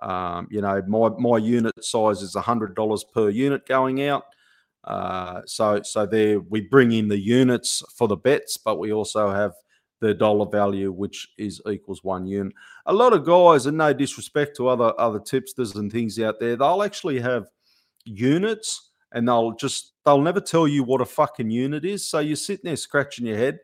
Um, 0.00 0.48
you 0.50 0.62
know, 0.62 0.82
my 0.86 1.10
my 1.10 1.36
unit 1.36 1.84
size 1.84 2.22
is 2.22 2.34
hundred 2.34 2.74
dollars 2.74 3.04
per 3.04 3.28
unit 3.28 3.66
going 3.66 4.02
out. 4.02 4.24
Uh, 4.84 5.42
so 5.44 5.82
so 5.82 6.06
there 6.06 6.40
we 6.40 6.62
bring 6.62 6.92
in 6.92 7.08
the 7.08 7.18
units 7.18 7.82
for 7.94 8.08
the 8.08 8.16
bets, 8.16 8.56
but 8.56 8.78
we 8.78 8.94
also 8.94 9.30
have 9.30 9.52
the 10.00 10.14
dollar 10.14 10.46
value, 10.46 10.90
which 10.90 11.28
is 11.38 11.60
equals 11.70 12.02
one 12.02 12.26
unit. 12.26 12.52
A 12.86 12.92
lot 12.92 13.12
of 13.12 13.24
guys, 13.24 13.66
and 13.66 13.78
no 13.78 13.92
disrespect 13.92 14.56
to 14.56 14.68
other 14.68 14.92
other 14.98 15.20
tipsters 15.20 15.74
and 15.76 15.92
things 15.92 16.18
out 16.18 16.40
there, 16.40 16.56
they'll 16.56 16.82
actually 16.82 17.20
have 17.20 17.46
units 18.04 18.90
and 19.12 19.28
they'll 19.28 19.52
just 19.52 19.92
they'll 20.04 20.20
never 20.20 20.40
tell 20.40 20.66
you 20.66 20.82
what 20.82 21.00
a 21.00 21.06
fucking 21.06 21.50
unit 21.50 21.84
is. 21.84 22.08
So 22.08 22.20
you're 22.20 22.36
sitting 22.36 22.64
there 22.64 22.76
scratching 22.76 23.26
your 23.26 23.36
head, 23.36 23.58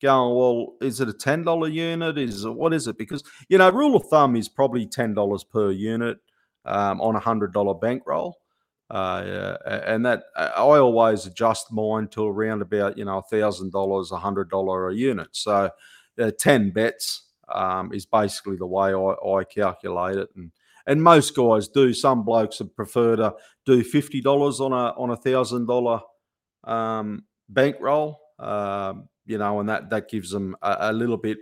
going, 0.00 0.34
Well, 0.34 0.74
is 0.80 1.00
it 1.00 1.08
a 1.08 1.12
ten 1.12 1.44
dollar 1.44 1.68
unit? 1.68 2.18
Is 2.18 2.44
it 2.44 2.50
what 2.50 2.72
is 2.72 2.86
it? 2.86 2.98
Because 2.98 3.24
you 3.48 3.58
know, 3.58 3.70
rule 3.70 3.96
of 3.96 4.06
thumb 4.06 4.36
is 4.36 4.48
probably 4.48 4.86
ten 4.86 5.14
dollars 5.14 5.44
per 5.44 5.70
unit 5.70 6.18
um, 6.64 7.00
on 7.00 7.16
a 7.16 7.20
hundred 7.20 7.52
dollar 7.52 7.74
bankroll. 7.74 8.36
Uh, 8.90 9.56
and 9.66 10.04
that 10.04 10.24
I 10.36 10.56
always 10.56 11.24
adjust 11.24 11.72
mine 11.72 12.08
to 12.08 12.26
around 12.26 12.60
about 12.60 12.98
you 12.98 13.04
know 13.04 13.18
a 13.18 13.22
thousand 13.22 13.70
dollars, 13.70 14.10
a 14.10 14.18
hundred 14.18 14.50
dollar 14.50 14.88
a 14.88 14.94
unit. 14.94 15.28
So 15.30 15.70
uh, 16.20 16.30
ten 16.36 16.70
bets 16.70 17.28
um, 17.48 17.92
is 17.92 18.04
basically 18.04 18.56
the 18.56 18.66
way 18.66 18.92
I, 18.92 19.38
I, 19.38 19.44
calculate 19.44 20.16
it, 20.16 20.28
and 20.34 20.50
and 20.86 21.00
most 21.00 21.36
guys 21.36 21.68
do. 21.68 21.94
Some 21.94 22.24
blokes 22.24 22.58
would 22.58 22.74
prefer 22.74 23.14
to 23.16 23.34
do 23.64 23.84
fifty 23.84 24.20
dollars 24.20 24.60
on 24.60 24.72
a 24.72 24.92
on 24.96 25.10
a 25.10 25.16
thousand 25.16 25.66
dollar 25.66 26.00
um, 26.64 27.24
bankroll, 27.48 28.20
um, 28.40 29.08
you 29.24 29.38
know, 29.38 29.60
and 29.60 29.68
that 29.68 29.88
that 29.90 30.10
gives 30.10 30.30
them 30.30 30.56
a, 30.62 30.76
a, 30.80 30.92
little 30.92 31.16
bit 31.16 31.38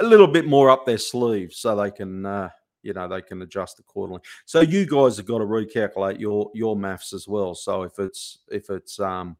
a 0.00 0.04
little 0.04 0.26
bit 0.28 0.46
more 0.46 0.68
up 0.68 0.84
their 0.84 0.98
sleeve, 0.98 1.54
so 1.54 1.74
they 1.76 1.90
can. 1.90 2.26
Uh, 2.26 2.50
you 2.84 2.92
know 2.92 3.08
they 3.08 3.22
can 3.22 3.42
adjust 3.42 3.78
accordingly. 3.80 4.22
So 4.44 4.60
you 4.60 4.86
guys 4.86 5.16
have 5.16 5.26
got 5.26 5.38
to 5.38 5.44
recalculate 5.44 6.20
your 6.20 6.50
your 6.54 6.76
maths 6.76 7.12
as 7.12 7.26
well. 7.26 7.54
So 7.54 7.82
if 7.82 7.98
it's 7.98 8.38
if 8.50 8.70
it's 8.70 9.00
um 9.00 9.36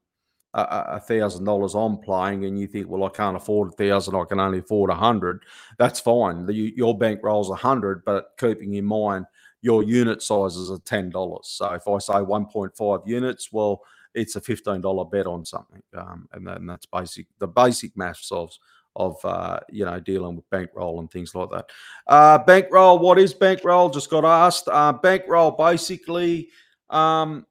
a 0.56 1.00
thousand 1.00 1.44
dollars 1.44 1.74
I'm 1.74 1.98
playing 1.98 2.44
and 2.44 2.56
you 2.58 2.68
think, 2.68 2.88
well, 2.88 3.02
I 3.04 3.08
can't 3.08 3.36
afford 3.36 3.70
a 3.70 3.72
thousand, 3.72 4.14
I 4.14 4.24
can 4.24 4.38
only 4.38 4.60
afford 4.60 4.90
a 4.90 4.94
hundred, 4.94 5.42
that's 5.78 5.98
fine. 5.98 6.46
The, 6.46 6.54
your 6.54 6.96
bank 6.96 7.20
rolls 7.24 7.50
a 7.50 7.56
hundred, 7.56 8.04
but 8.04 8.34
keeping 8.38 8.74
in 8.74 8.84
mind 8.84 9.26
your 9.62 9.82
unit 9.82 10.22
sizes 10.22 10.70
are 10.70 10.78
ten 10.84 11.10
dollars. 11.10 11.48
So 11.48 11.72
if 11.72 11.88
I 11.88 11.98
say 11.98 12.12
1.5 12.14 13.06
units, 13.06 13.50
well, 13.52 13.82
it's 14.14 14.36
a 14.36 14.40
fifteen 14.40 14.80
dollar 14.80 15.04
bet 15.04 15.26
on 15.26 15.44
something, 15.44 15.82
um, 15.96 16.28
and 16.32 16.46
then 16.46 16.66
that's 16.66 16.86
basic 16.86 17.26
the 17.40 17.48
basic 17.48 17.96
maths 17.96 18.30
of 18.30 18.52
of 18.96 19.16
uh, 19.24 19.58
you 19.70 19.84
know 19.84 20.00
dealing 20.00 20.36
with 20.36 20.48
bankroll 20.50 21.00
and 21.00 21.10
things 21.10 21.34
like 21.34 21.50
that. 21.50 21.66
Uh, 22.06 22.38
bankroll, 22.38 22.98
what 22.98 23.18
is 23.18 23.34
bankroll? 23.34 23.90
Just 23.90 24.10
got 24.10 24.24
asked. 24.24 24.68
Uh, 24.68 24.92
bankroll 24.92 25.52
basically 25.52 26.48
um, 26.90 27.46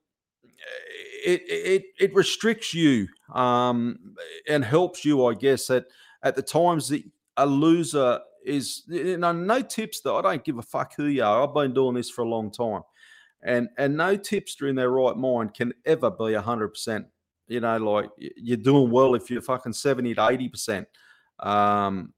it, 1.25 1.41
it 1.47 1.85
it 1.99 2.15
restricts 2.15 2.73
you 2.73 3.07
um, 3.33 4.15
and 4.47 4.63
helps 4.63 5.05
you, 5.05 5.25
I 5.25 5.33
guess, 5.33 5.69
at 5.69 5.85
at 6.23 6.35
the 6.35 6.41
times 6.41 6.89
that 6.89 7.03
a 7.37 7.45
loser 7.45 8.19
is 8.45 8.83
you 8.87 9.17
know 9.17 9.31
no 9.31 9.61
tips 9.61 10.01
that 10.01 10.11
I 10.11 10.21
don't 10.21 10.43
give 10.43 10.57
a 10.57 10.61
fuck 10.61 10.93
who 10.95 11.05
you 11.05 11.23
are. 11.23 11.47
I've 11.47 11.53
been 11.53 11.73
doing 11.73 11.95
this 11.95 12.09
for 12.09 12.23
a 12.23 12.29
long 12.29 12.51
time. 12.51 12.81
And 13.41 13.67
and 13.77 13.97
no 13.97 14.15
tipster 14.15 14.67
in 14.67 14.75
their 14.75 14.91
right 14.91 15.17
mind 15.17 15.53
can 15.53 15.73
ever 15.85 16.09
be 16.11 16.33
hundred 16.33 16.69
percent. 16.69 17.07
You 17.47 17.59
know, 17.59 17.77
like 17.77 18.09
you're 18.17 18.57
doing 18.57 18.89
well 18.89 19.15
if 19.15 19.29
you're 19.29 19.41
fucking 19.41 19.73
70 19.73 20.15
to 20.15 20.29
80 20.29 20.49
percent 20.49 20.87
um, 21.39 22.13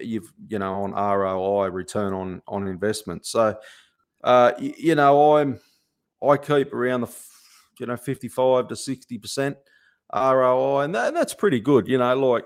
you've 0.00 0.32
you 0.48 0.58
know 0.58 0.82
on 0.82 0.92
ROI 0.92 1.68
return 1.68 2.12
on 2.12 2.42
on 2.46 2.68
investment. 2.68 3.26
So 3.26 3.56
uh, 4.24 4.52
you, 4.58 4.94
know 4.94 5.36
I'm 5.36 5.60
I 6.26 6.36
keep 6.36 6.72
around 6.72 7.02
the 7.02 7.14
you 7.78 7.86
know 7.86 7.96
55 7.96 8.68
to 8.68 8.76
60 8.76 9.18
percent 9.18 9.56
ROI, 10.14 10.80
and, 10.80 10.94
that, 10.94 11.08
and, 11.08 11.16
that's 11.16 11.34
pretty 11.34 11.60
good. 11.60 11.86
You 11.88 11.98
know, 11.98 12.14
like 12.16 12.44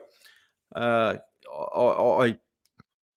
uh, 0.75 1.17
I, 1.75 1.81
I, 1.81 2.39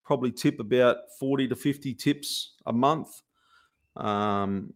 probably 0.03 0.31
tip 0.31 0.59
about 0.59 0.97
40 1.19 1.47
to 1.47 1.55
50 1.55 1.95
tips 1.95 2.53
a 2.67 2.73
month. 2.73 3.09
Um, 3.95 4.73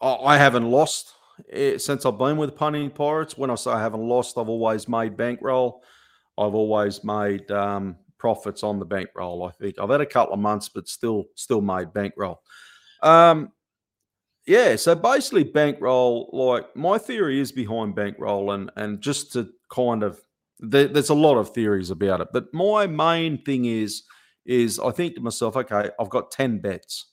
I, 0.00 0.14
I 0.14 0.38
haven't 0.38 0.70
lost 0.70 1.12
eh, 1.52 1.76
since 1.76 2.06
I've 2.06 2.16
been 2.16 2.38
with 2.38 2.56
Punting 2.56 2.90
Pirates. 2.90 3.36
When 3.36 3.50
I 3.50 3.56
say 3.56 3.72
I 3.72 3.80
haven't 3.80 4.00
lost, 4.00 4.38
I've 4.38 4.48
always 4.48 4.88
made 4.88 5.16
bankroll. 5.16 5.82
I've 6.38 6.54
always 6.54 7.02
made 7.04 7.50
um, 7.50 7.96
profits 8.18 8.62
on 8.62 8.78
the 8.78 8.84
bankroll. 8.84 9.44
I 9.44 9.50
think 9.52 9.76
I've 9.78 9.90
had 9.90 10.00
a 10.00 10.06
couple 10.06 10.34
of 10.34 10.40
months, 10.40 10.68
but 10.68 10.88
still 10.88 11.24
still 11.34 11.60
made 11.60 11.92
bankroll. 11.92 12.40
Um, 13.02 13.52
yeah, 14.46 14.76
so 14.76 14.94
basically 14.94 15.44
bankroll. 15.44 16.30
Like 16.32 16.74
my 16.76 16.98
theory 16.98 17.40
is 17.40 17.52
behind 17.52 17.94
bankroll, 17.94 18.52
and 18.52 18.70
and 18.76 19.00
just 19.00 19.32
to 19.32 19.48
kind 19.70 20.02
of 20.02 20.20
there, 20.58 20.88
there's 20.88 21.10
a 21.10 21.14
lot 21.14 21.36
of 21.36 21.50
theories 21.50 21.90
about 21.90 22.20
it, 22.20 22.28
but 22.32 22.52
my 22.52 22.86
main 22.86 23.42
thing 23.42 23.64
is 23.66 24.04
is 24.44 24.78
I 24.78 24.92
think 24.92 25.16
to 25.16 25.20
myself, 25.20 25.56
okay, 25.56 25.90
I've 25.98 26.10
got 26.10 26.30
ten 26.30 26.58
bets. 26.58 27.06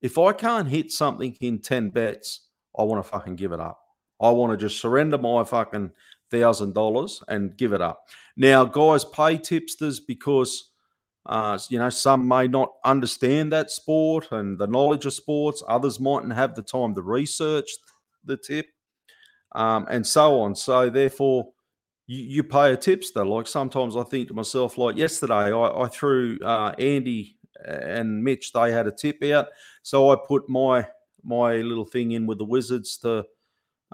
If 0.00 0.18
I 0.18 0.32
can't 0.32 0.68
hit 0.68 0.90
something 0.90 1.36
in 1.40 1.60
ten 1.60 1.90
bets, 1.90 2.48
I 2.76 2.82
want 2.82 3.04
to 3.04 3.10
fucking 3.10 3.36
give 3.36 3.52
it 3.52 3.60
up. 3.60 3.78
I 4.20 4.30
want 4.30 4.52
to 4.52 4.56
just 4.56 4.80
surrender 4.80 5.18
my 5.18 5.44
fucking 5.44 5.90
thousand 6.32 6.74
dollars 6.74 7.22
and 7.28 7.56
give 7.56 7.72
it 7.72 7.80
up. 7.80 8.08
Now, 8.36 8.64
guys 8.64 9.04
pay 9.04 9.36
tipsters 9.36 10.00
because 10.00 10.70
uh, 11.26 11.58
you 11.68 11.78
know 11.78 11.90
some 11.90 12.26
may 12.26 12.48
not 12.48 12.72
understand 12.84 13.52
that 13.52 13.70
sport 13.70 14.32
and 14.32 14.58
the 14.58 14.66
knowledge 14.66 15.06
of 15.06 15.12
sports. 15.12 15.62
Others 15.68 16.00
mightn't 16.00 16.32
have 16.32 16.54
the 16.54 16.62
time 16.62 16.94
to 16.96 17.02
research 17.02 17.70
the 18.24 18.36
tip, 18.36 18.66
um, 19.54 19.86
and 19.90 20.04
so 20.04 20.40
on. 20.40 20.56
So 20.56 20.90
therefore, 20.90 21.50
you, 22.06 22.22
you, 22.24 22.42
pay 22.42 22.72
a 22.72 22.76
tipster. 22.76 23.24
Like 23.24 23.46
sometimes 23.46 23.96
I 23.96 24.02
think 24.02 24.28
to 24.28 24.34
myself, 24.34 24.78
like 24.78 24.96
yesterday, 24.96 25.52
I, 25.52 25.82
I 25.84 25.88
threw 25.88 26.38
uh, 26.42 26.74
Andy 26.78 27.36
and 27.64 28.24
Mitch. 28.24 28.52
They 28.52 28.72
had 28.72 28.88
a 28.88 28.92
tip 28.92 29.22
out, 29.24 29.48
so 29.82 30.10
I 30.10 30.16
put 30.26 30.48
my 30.48 30.86
my 31.22 31.56
little 31.56 31.84
thing 31.84 32.12
in 32.12 32.26
with 32.26 32.38
the 32.38 32.44
Wizards 32.44 32.96
to 32.98 33.24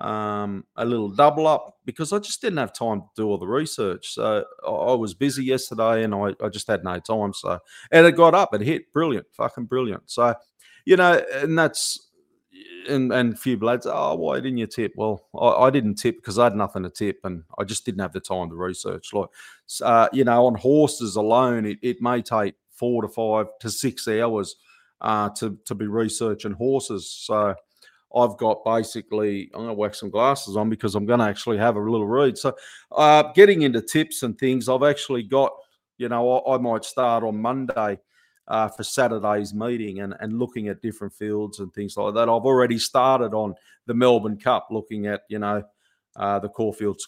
um, 0.00 0.64
a 0.76 0.85
little 0.85 1.09
double 1.09 1.47
up 1.47 1.78
because 1.85 2.12
I 2.12 2.19
just 2.19 2.40
didn't 2.40 2.59
have 2.59 2.73
time 2.73 3.00
to 3.00 3.07
do 3.17 3.28
all 3.28 3.38
the 3.38 3.47
research. 3.47 4.14
So 4.14 4.45
I, 4.67 4.95
was 4.95 5.14
busy 5.14 5.45
yesterday 5.45 6.05
and 6.05 6.14
I, 6.14 6.35
I, 6.43 6.49
just 6.49 6.69
had 6.69 6.85
no 6.85 6.99
time. 7.00 7.33
So 7.33 7.59
and 7.90 8.07
it 8.07 8.12
got 8.12 8.35
up, 8.35 8.55
it 8.55 8.61
hit, 8.61 8.93
brilliant, 8.93 9.26
fucking 9.33 9.64
brilliant. 9.64 10.05
So 10.07 10.35
you 10.85 10.97
know, 10.97 11.23
and 11.35 11.59
that's 11.59 12.09
and 12.88 13.12
and 13.12 13.35
a 13.35 13.37
few 13.37 13.57
bloods. 13.57 13.87
Oh, 13.87 14.14
why 14.14 14.37
didn't 14.37 14.59
you 14.59 14.67
tip? 14.67 14.93
Well, 14.97 15.26
I, 15.38 15.67
I, 15.67 15.71
didn't 15.71 15.97
tip 15.97 16.17
because 16.17 16.38
I 16.38 16.45
had 16.45 16.57
nothing 16.57 16.83
to 16.85 16.90
tip, 16.90 17.21
and 17.25 17.45
I 17.59 17.64
just 17.64 17.85
didn't 17.85 18.00
have 18.00 18.12
the 18.12 18.21
time 18.21 18.50
to 18.50 18.57
research. 18.57 19.12
Like, 19.12 19.28
uh, 19.83 20.09
you 20.12 20.25
know, 20.25 20.47
on 20.47 20.55
horses 20.55 21.17
alone, 21.17 21.67
it, 21.67 21.78
it 21.83 22.00
may 22.00 22.23
take 22.23 22.55
four 22.73 23.02
to 23.02 23.09
five 23.09 23.47
to 23.61 23.71
six 23.71 24.09
hours 24.09 24.57
uh, 25.00 25.28
to 25.31 25.59
to 25.64 25.75
be 25.75 25.87
researching 25.87 26.52
horses. 26.52 27.11
So 27.11 27.55
I've 28.14 28.36
got 28.36 28.64
basically 28.64 29.50
I'm 29.54 29.60
going 29.60 29.68
to 29.68 29.74
whack 29.74 29.94
some 29.94 30.10
glasses 30.10 30.56
on 30.56 30.70
because 30.70 30.94
I'm 30.94 31.06
going 31.06 31.20
to 31.20 31.26
actually 31.26 31.58
have 31.58 31.76
a 31.76 31.80
little 31.80 32.06
read. 32.06 32.38
So 32.38 32.54
uh, 32.92 33.32
getting 33.34 33.62
into 33.62 33.82
tips 33.82 34.22
and 34.22 34.38
things, 34.38 34.68
I've 34.68 34.82
actually 34.82 35.22
got 35.22 35.52
you 35.98 36.08
know 36.08 36.38
I, 36.38 36.54
I 36.54 36.58
might 36.58 36.84
start 36.84 37.24
on 37.24 37.40
Monday. 37.40 37.98
Uh, 38.46 38.66
for 38.66 38.82
Saturday's 38.82 39.52
meeting 39.52 40.00
and, 40.00 40.14
and 40.20 40.38
looking 40.38 40.68
at 40.68 40.80
different 40.80 41.12
fields 41.12 41.58
and 41.58 41.70
things 41.74 41.98
like 41.98 42.14
that. 42.14 42.30
I've 42.30 42.46
already 42.46 42.78
started 42.78 43.34
on 43.34 43.54
the 43.84 43.92
Melbourne 43.92 44.38
Cup, 44.38 44.68
looking 44.70 45.06
at 45.06 45.24
you 45.28 45.38
know 45.38 45.62
uh, 46.16 46.38
the 46.38 46.48
Caulfield 46.48 46.98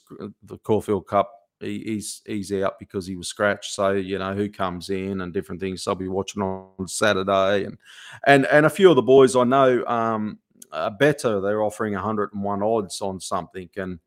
the 0.43 0.59
Caulfield 0.59 1.07
Cup 1.07 1.33
he, 1.61 1.79
he's 1.85 2.23
he's 2.27 2.53
out 2.53 2.79
because 2.79 3.07
he 3.07 3.17
was 3.17 3.29
scratched. 3.29 3.73
So 3.73 3.93
you 3.93 4.19
know 4.19 4.35
who 4.35 4.49
comes 4.49 4.91
in 4.91 5.21
and 5.21 5.33
different 5.33 5.61
things. 5.61 5.87
I'll 5.87 5.95
be 5.95 6.09
watching 6.09 6.43
on 6.43 6.89
Saturday 6.89 7.65
and 7.65 7.79
and 8.27 8.47
and 8.47 8.67
a 8.67 8.71
few 8.71 8.91
of 8.91 8.97
the 8.97 9.03
boys 9.03 9.37
I 9.37 9.45
know 9.45 9.85
um, 9.87 10.39
are 10.73 10.91
better. 10.91 11.41
They're 11.41 11.63
offering 11.63 11.95
101 11.95 12.63
odds 12.63 13.01
on 13.01 13.21
something 13.21 13.69
and 13.77 13.99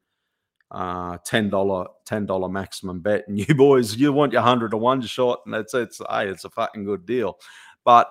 uh, 0.74 1.18
ten 1.24 1.50
dollar 1.50 1.86
ten 2.06 2.26
dollar 2.26 2.50
maximum 2.50 3.00
bet. 3.00 3.26
And 3.28 3.40
you 3.48 3.54
boys, 3.56 3.96
you 3.96 4.12
want 4.12 4.34
your 4.34 4.42
hundred 4.42 4.72
to 4.72 4.78
one 4.78 5.02
shot, 5.02 5.42
and 5.46 5.54
that's 5.54 5.74
it's 5.74 6.02
hey, 6.10 6.28
it's 6.28 6.46
a 6.46 6.50
fucking 6.50 6.84
good 6.84 7.06
deal. 7.06 7.38
But 7.86 8.10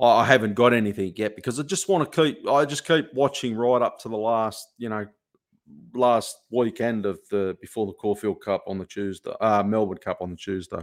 I 0.00 0.24
haven't 0.24 0.54
got 0.54 0.72
anything 0.72 1.12
yet 1.16 1.34
because 1.36 1.58
I 1.58 1.64
just 1.64 1.88
want 1.88 2.10
to 2.10 2.24
keep. 2.24 2.48
I 2.48 2.64
just 2.64 2.86
keep 2.86 3.12
watching 3.14 3.54
right 3.56 3.82
up 3.82 3.98
to 4.00 4.08
the 4.08 4.16
last, 4.16 4.68
you 4.78 4.88
know, 4.88 5.06
last 5.94 6.36
weekend 6.50 7.04
of 7.04 7.18
the 7.30 7.56
before 7.60 7.86
the 7.86 7.92
Caulfield 7.92 8.40
Cup 8.40 8.64
on 8.66 8.78
the 8.78 8.86
Tuesday, 8.86 9.32
uh, 9.40 9.62
Melbourne 9.62 9.98
Cup 9.98 10.18
on 10.20 10.30
the 10.30 10.36
Tuesday. 10.36 10.82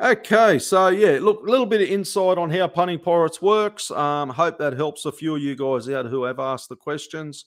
Okay, 0.00 0.58
so 0.58 0.88
yeah, 0.88 1.18
look, 1.20 1.46
a 1.46 1.50
little 1.50 1.66
bit 1.66 1.82
of 1.82 1.88
insight 1.88 2.38
on 2.38 2.50
how 2.50 2.66
punting 2.66 2.98
pirates 2.98 3.40
works. 3.42 3.90
Um, 3.90 4.30
hope 4.30 4.58
that 4.58 4.72
helps 4.72 5.04
a 5.04 5.12
few 5.12 5.36
of 5.36 5.42
you 5.42 5.54
guys 5.54 5.88
out 5.88 6.06
who 6.06 6.24
have 6.24 6.40
asked 6.40 6.68
the 6.68 6.76
questions. 6.76 7.44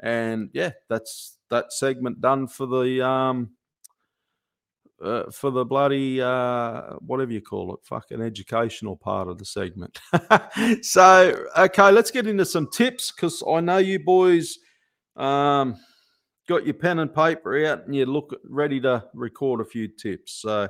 And 0.00 0.50
yeah, 0.52 0.72
that's 0.88 1.38
that 1.50 1.72
segment 1.72 2.20
done 2.20 2.46
for 2.46 2.66
the 2.66 3.04
um 3.04 3.50
uh, 5.02 5.30
for 5.30 5.50
the 5.50 5.64
bloody 5.64 6.20
uh 6.20 6.94
whatever 7.00 7.32
you 7.32 7.40
call 7.40 7.74
it, 7.74 7.80
fucking 7.84 8.20
educational 8.20 8.96
part 8.96 9.28
of 9.28 9.38
the 9.38 9.44
segment. 9.44 9.98
so 10.84 11.46
okay, 11.56 11.90
let's 11.90 12.10
get 12.10 12.26
into 12.26 12.44
some 12.44 12.68
tips 12.70 13.10
because 13.12 13.42
I 13.46 13.60
know 13.60 13.78
you 13.78 13.98
boys 13.98 14.58
um, 15.16 15.76
got 16.48 16.64
your 16.64 16.74
pen 16.74 17.00
and 17.00 17.14
paper 17.14 17.66
out 17.66 17.84
and 17.84 17.94
you 17.94 18.06
look 18.06 18.34
ready 18.44 18.80
to 18.80 19.04
record 19.14 19.60
a 19.60 19.64
few 19.64 19.88
tips. 19.88 20.40
So 20.42 20.68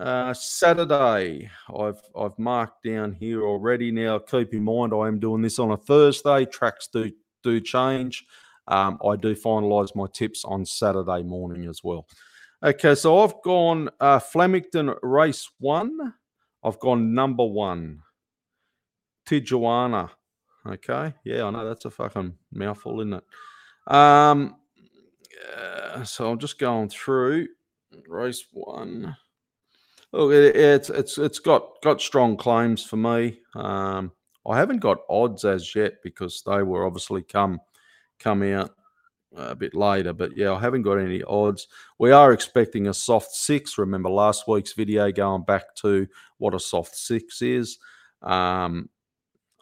uh, 0.00 0.34
Saturday, 0.34 1.50
I've 1.78 2.00
I've 2.16 2.38
marked 2.38 2.84
down 2.84 3.12
here 3.12 3.42
already. 3.46 3.90
Now, 3.92 4.18
keep 4.18 4.54
in 4.54 4.64
mind, 4.64 4.92
I 4.94 5.08
am 5.08 5.18
doing 5.18 5.42
this 5.42 5.58
on 5.58 5.72
a 5.72 5.76
Thursday. 5.76 6.46
Tracks 6.46 6.88
do 6.92 7.12
do 7.42 7.60
change. 7.60 8.24
Um, 8.68 8.98
I 9.04 9.16
do 9.16 9.34
finalise 9.34 9.94
my 9.94 10.06
tips 10.12 10.44
on 10.44 10.64
Saturday 10.64 11.22
morning 11.22 11.68
as 11.68 11.82
well. 11.84 12.06
Okay, 12.62 12.94
so 12.94 13.20
I've 13.20 13.40
gone 13.42 13.88
uh, 14.00 14.18
Flemington 14.18 14.94
race 15.02 15.48
one. 15.58 16.14
I've 16.62 16.78
gone 16.78 17.14
number 17.14 17.44
one, 17.44 18.00
Tijuana. 19.26 20.10
Okay. 20.66 21.14
Yeah, 21.24 21.44
I 21.44 21.50
know 21.50 21.66
that's 21.66 21.86
a 21.86 21.90
fucking 21.90 22.34
mouthful, 22.52 23.00
isn't 23.00 23.14
it? 23.14 23.94
Um, 23.94 24.56
uh, 25.56 26.04
so 26.04 26.30
I'm 26.30 26.38
just 26.38 26.58
going 26.58 26.90
through 26.90 27.48
race 28.06 28.44
one. 28.52 29.16
Look, 30.12 30.32
it, 30.32 30.56
it's 30.56 30.90
it's 30.90 31.18
it's 31.18 31.38
got 31.38 31.80
got 31.82 32.00
strong 32.00 32.36
claims 32.36 32.82
for 32.82 32.96
me. 32.96 33.40
Um, 33.54 34.12
I 34.46 34.56
haven't 34.56 34.78
got 34.78 34.98
odds 35.08 35.44
as 35.44 35.74
yet 35.74 36.02
because 36.02 36.42
they 36.44 36.62
were 36.62 36.84
obviously 36.86 37.22
come 37.22 37.60
come 38.18 38.42
out 38.42 38.72
a 39.36 39.54
bit 39.54 39.74
later. 39.74 40.12
But 40.12 40.36
yeah, 40.36 40.52
I 40.52 40.60
haven't 40.60 40.82
got 40.82 40.98
any 40.98 41.22
odds. 41.22 41.68
We 41.98 42.10
are 42.10 42.32
expecting 42.32 42.88
a 42.88 42.94
soft 42.94 43.32
six. 43.32 43.78
Remember 43.78 44.10
last 44.10 44.48
week's 44.48 44.72
video 44.72 45.12
going 45.12 45.44
back 45.44 45.74
to 45.76 46.06
what 46.38 46.54
a 46.54 46.60
soft 46.60 46.96
six 46.96 47.42
is. 47.42 47.78
Um, 48.22 48.88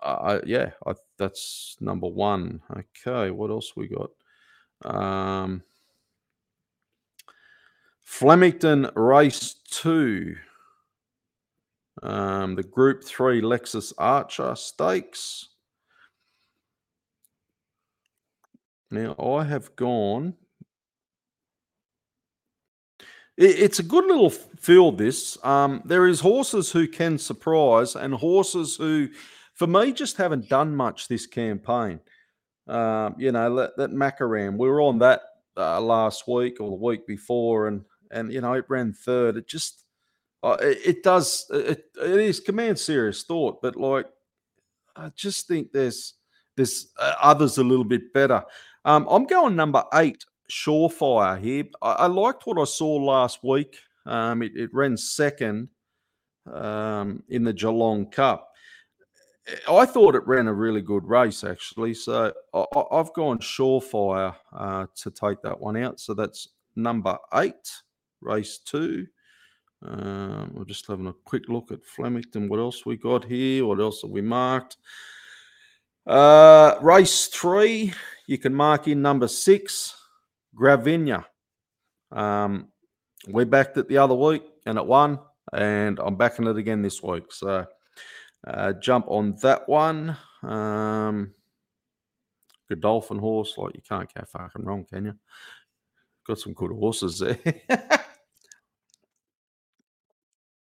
I, 0.03 0.41
yeah, 0.47 0.71
I, 0.87 0.93
that's 1.19 1.77
number 1.81 2.09
one. 2.09 2.63
Okay, 2.71 3.31
what 3.31 3.51
else 3.51 3.75
we 3.77 3.89
got? 3.89 4.11
Um, 4.85 5.63
Flemington 8.09 8.91
Race 8.97 9.55
Two, 9.71 10.35
um, 12.03 12.57
the 12.57 12.65
Group 12.65 13.05
Three 13.05 13.41
Lexus 13.41 13.93
Archer 13.97 14.57
Stakes. 14.57 15.51
Now 18.91 19.15
I 19.23 19.45
have 19.45 19.77
gone. 19.77 20.35
It's 23.37 23.79
a 23.79 23.85
good 23.85 24.07
little 24.07 24.31
field. 24.31 24.99
This 24.99 25.39
um, 25.45 25.83
there 25.85 26.09
is 26.09 26.19
horses 26.21 26.73
who 26.73 26.89
can 26.89 27.19
surprise 27.19 27.95
and 27.95 28.15
horses 28.15 28.77
who 28.77 29.11
for 29.55 29.67
me, 29.67 29.93
just 29.93 30.17
haven't 30.17 30.49
done 30.49 30.75
much 30.75 31.09
this 31.09 31.27
campaign. 31.27 32.01
Um, 32.67 33.17
you 33.19 33.33
know, 33.33 33.55
that, 33.57 33.77
that 33.77 33.91
Macararan, 33.91 34.57
we 34.57 34.69
were 34.69 34.81
on 34.81 34.99
that 35.01 35.21
uh, 35.57 35.81
last 35.81 36.27
week 36.27 36.61
or 36.61 36.71
the 36.71 36.77
week 36.77 37.07
before, 37.07 37.69
and 37.69 37.85
and 38.11 38.33
you 38.33 38.41
know 38.41 38.53
it 38.55 38.65
ran 38.69 38.93
third. 38.93 39.37
It 39.37 39.49
just 39.49 39.85
uh, 40.43 40.57
it, 40.61 40.79
it, 40.85 41.03
does 41.03 41.47
it, 41.51 41.87
it 42.01 42.21
is 42.21 42.41
command 42.41 42.79
serious 42.79 43.23
thought, 43.25 43.61
but 43.61 43.77
like 43.77 44.07
I 44.97 45.11
just 45.17 45.49
think 45.49 45.73
there's 45.73 46.15
there's 46.57 46.89
uh, 46.99 47.15
others 47.21 47.59
a 47.59 47.65
little 47.65 47.85
bit 47.85 48.13
better. 48.13 48.45
Um, 48.85 49.07
I'm 49.11 49.25
going 49.25 49.57
number 49.57 49.85
eight, 49.95 50.25
Surefire 50.51 51.41
here. 51.41 51.65
I, 51.83 51.93
I 51.93 52.07
liked 52.07 52.47
what 52.47 52.59
I 52.59 52.65
saw 52.65 52.97
last 52.97 53.41
week. 53.43 53.77
Um, 54.07 54.43
it, 54.43 54.53
it 54.57 54.71
ran 54.73 54.97
second 54.97 55.69
um, 56.53 57.23
in 57.29 57.45
the 57.45 57.53
Geelong 57.53 58.11
Cup. 58.11 58.49
I 59.69 59.87
thought 59.87 60.15
it 60.15 60.27
ran 60.27 60.47
a 60.47 60.53
really 60.53 60.83
good 60.83 61.05
race 61.05 61.43
actually. 61.43 61.95
So 61.95 62.33
I, 62.53 62.65
have 62.93 63.13
gone 63.15 63.39
Surefire 63.39 64.35
uh, 64.53 64.87
to 64.97 65.11
take 65.11 65.41
that 65.43 65.59
one 65.59 65.77
out. 65.77 66.01
So 66.01 66.15
that's 66.15 66.49
number 66.77 67.17
eight, 67.35 67.71
race 68.21 68.59
two. 68.59 69.07
Um, 69.87 70.53
we're 70.55 70.65
just 70.65 70.87
having 70.87 71.07
a 71.07 71.13
quick 71.25 71.49
look 71.49 71.71
at 71.71 71.85
Flemington. 71.85 72.49
What 72.49 72.59
else 72.59 72.85
we 72.85 72.97
got 72.97 73.25
here? 73.25 73.65
What 73.65 73.81
else 73.81 74.03
have 74.03 74.11
we 74.11 74.23
marked? 74.23 74.77
Uh, 76.07 76.77
race 76.81 77.27
three, 77.27 77.93
you 78.27 78.39
can 78.39 78.55
mark 78.55 78.89
in 78.89 79.03
number 79.03 79.29
six, 79.29 79.95
Gravinia. 80.59 81.25
Um, 82.11 82.69
we 83.29 83.45
backed 83.45 83.77
it 83.77 83.89
the 83.89 83.99
other 83.99 84.15
week 84.15 84.43
and 84.65 84.79
it 84.79 84.87
won, 84.87 85.19
and 85.53 85.99
I'm 85.99 86.17
backing 86.17 86.47
it 86.47 86.57
again 86.57 86.83
this 86.83 87.03
week. 87.03 87.31
So 87.31 87.67
uh, 88.47 88.73
jump 88.75 89.07
on 89.09 89.37
that 89.43 89.69
one. 89.69 90.17
Um, 90.43 91.35
Godolphin 92.69 93.19
horse, 93.19 93.55
like 93.57 93.75
you 93.75 93.83
can't 93.87 94.13
go 94.13 94.25
fucking 94.25 94.65
wrong, 94.65 94.85
can 94.85 95.07
you? 95.07 95.15
Got 96.27 96.39
some 96.39 96.53
good 96.53 96.71
horses 96.71 97.19
there. 97.19 97.39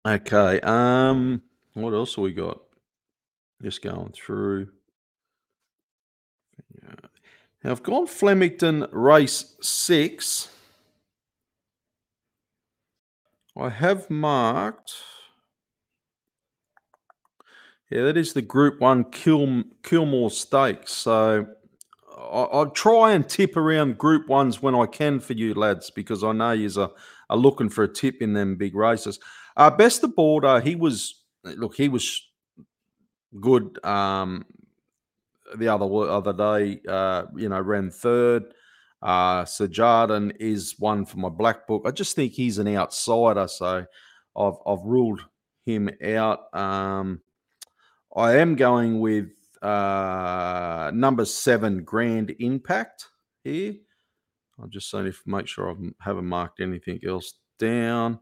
okay. 0.07 0.61
Um, 0.61 1.43
what 1.75 1.95
else 1.95 2.17
have 2.17 2.25
we 2.25 2.33
got? 2.33 2.61
Just 3.63 3.83
going 3.83 4.13
through. 4.13 4.69
Now 7.63 7.73
I've 7.73 7.83
gone 7.83 8.07
Flemington 8.07 8.87
race 8.91 9.57
six. 9.61 10.49
I 13.57 13.69
have 13.69 14.09
marked. 14.09 14.95
Yeah, 17.91 18.03
that 18.03 18.17
is 18.17 18.33
the 18.33 18.43
Group 18.43 18.81
One 18.81 19.05
Kil- 19.05 19.65
Coolmore 19.83 20.31
Stakes. 20.31 20.93
So 20.93 21.47
I, 22.17 22.49
will 22.53 22.71
try 22.71 23.13
and 23.13 23.29
tip 23.29 23.57
around 23.57 23.99
Group 23.99 24.29
Ones 24.29 24.63
when 24.63 24.75
I 24.75 24.87
can 24.87 25.21
for 25.21 25.33
you 25.33 25.55
lads 25.55 25.91
because 25.91 26.23
I 26.23 26.33
know 26.33 26.53
you're 26.53 26.93
looking 27.31 27.69
for 27.69 27.85
a 27.85 27.89
tip 27.89 28.23
in 28.23 28.33
them 28.33 28.57
big 28.57 28.75
races. 28.75 29.19
Uh, 29.61 29.69
Best 29.69 30.03
of 30.03 30.17
Border, 30.17 30.59
he 30.59 30.75
was 30.75 31.23
look, 31.45 31.75
he 31.75 31.91
was 31.91 32.27
good 33.39 33.79
um, 33.85 34.47
the 35.55 35.69
other 35.69 35.85
other 35.85 36.33
day, 36.33 36.81
uh, 36.89 37.25
you 37.37 37.51
know, 37.51 37.61
ran 37.61 37.91
third. 37.91 38.55
Uh, 39.03 39.45
Sir 39.45 39.67
Jarden 39.67 40.35
is 40.41 40.77
one 40.79 41.05
for 41.05 41.19
my 41.19 41.29
black 41.29 41.67
book. 41.67 41.83
I 41.85 41.91
just 41.91 42.17
think 42.17 42.33
he's 42.33 42.57
an 42.57 42.75
outsider, 42.75 43.47
so 43.49 43.85
I've 44.35 44.55
I've 44.67 44.83
ruled 44.83 45.21
him 45.67 45.91
out. 46.07 46.55
Um, 46.57 47.21
I 48.17 48.39
am 48.39 48.57
going 48.57 48.99
with 48.99 49.29
uh, 49.61 50.91
number 50.95 51.27
seven, 51.27 51.85
Grand 51.85 52.35
Impact 52.39 53.09
here. 53.45 53.75
I'll 54.59 54.69
just 54.69 54.89
saying 54.89 55.09
if 55.09 55.21
make 55.27 55.49
sure 55.49 55.71
I 55.71 55.75
haven't 56.03 56.25
marked 56.25 56.61
anything 56.61 56.99
else 57.07 57.35
down. 57.59 58.21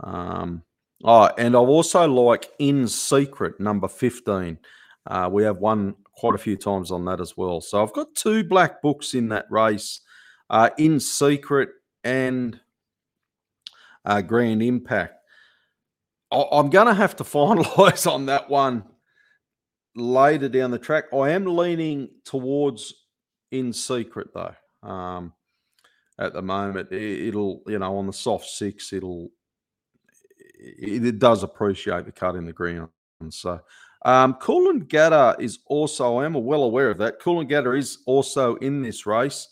Um, 0.00 0.62
oh, 1.04 1.30
and 1.38 1.54
I 1.54 1.58
also 1.58 2.06
like 2.08 2.50
In 2.58 2.88
Secret, 2.88 3.60
number 3.60 3.88
15. 3.88 4.58
Uh, 5.06 5.28
we 5.30 5.42
have 5.44 5.58
won 5.58 5.94
quite 6.16 6.34
a 6.34 6.38
few 6.38 6.56
times 6.56 6.90
on 6.90 7.04
that 7.04 7.20
as 7.20 7.36
well. 7.36 7.60
So 7.60 7.82
I've 7.82 7.92
got 7.92 8.14
two 8.14 8.44
black 8.44 8.80
books 8.82 9.14
in 9.14 9.28
that 9.28 9.46
race 9.50 10.00
uh, 10.50 10.70
In 10.78 11.00
Secret 11.00 11.70
and 12.02 12.58
uh, 14.04 14.22
Grand 14.22 14.62
Impact. 14.62 15.14
I- 16.30 16.48
I'm 16.52 16.70
going 16.70 16.86
to 16.86 16.94
have 16.94 17.16
to 17.16 17.24
finalize 17.24 18.10
on 18.10 18.26
that 18.26 18.48
one 18.48 18.84
later 19.94 20.48
down 20.48 20.70
the 20.70 20.78
track. 20.78 21.04
I 21.12 21.30
am 21.30 21.44
leaning 21.46 22.08
towards 22.24 22.94
In 23.50 23.72
Secret, 23.72 24.28
though. 24.34 24.54
Um, 24.82 25.32
at 26.18 26.32
the 26.32 26.42
moment, 26.42 26.92
it, 26.92 27.34
will 27.34 27.62
you 27.66 27.78
know 27.78 27.96
on 27.96 28.06
the 28.06 28.12
soft 28.12 28.46
six, 28.46 28.92
it'll 28.92 29.30
it, 30.64 31.04
it 31.04 31.18
does 31.18 31.42
appreciate 31.42 32.06
the 32.06 32.12
cut 32.12 32.36
in 32.36 32.46
the 32.46 32.52
ground. 32.52 32.88
So 33.30 33.60
um, 34.04 34.34
Coolangatta 34.34 35.40
is 35.40 35.60
also, 35.66 36.18
I 36.18 36.26
am 36.26 36.34
well 36.34 36.64
aware 36.64 36.90
of 36.90 36.98
that. 36.98 37.20
Coolangatta 37.20 37.78
is 37.78 37.98
also 38.06 38.56
in 38.56 38.82
this 38.82 39.06
race. 39.06 39.48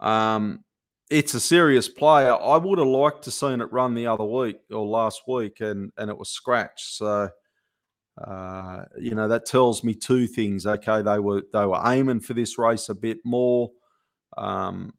Um, 0.00 0.64
it's 1.10 1.34
a 1.34 1.40
serious 1.40 1.88
player. 1.88 2.34
I 2.34 2.56
would 2.56 2.78
have 2.78 2.88
liked 2.88 3.24
to 3.24 3.30
seen 3.30 3.60
it 3.60 3.72
run 3.72 3.94
the 3.94 4.06
other 4.06 4.24
week 4.24 4.56
or 4.70 4.86
last 4.86 5.22
week, 5.28 5.60
and 5.60 5.92
and 5.98 6.10
it 6.10 6.16
was 6.16 6.30
scratched. 6.30 6.96
So, 6.96 7.28
uh, 8.26 8.84
you 8.98 9.14
know, 9.14 9.28
that 9.28 9.44
tells 9.44 9.84
me 9.84 9.94
two 9.94 10.26
things. 10.26 10.66
Okay, 10.66 11.02
they 11.02 11.18
were 11.18 11.42
they 11.52 11.66
were 11.66 11.80
aiming 11.84 12.20
for 12.20 12.32
this 12.32 12.58
race 12.58 12.88
a 12.88 12.94
bit 12.94 13.18
more, 13.22 13.70
um, 14.38 14.94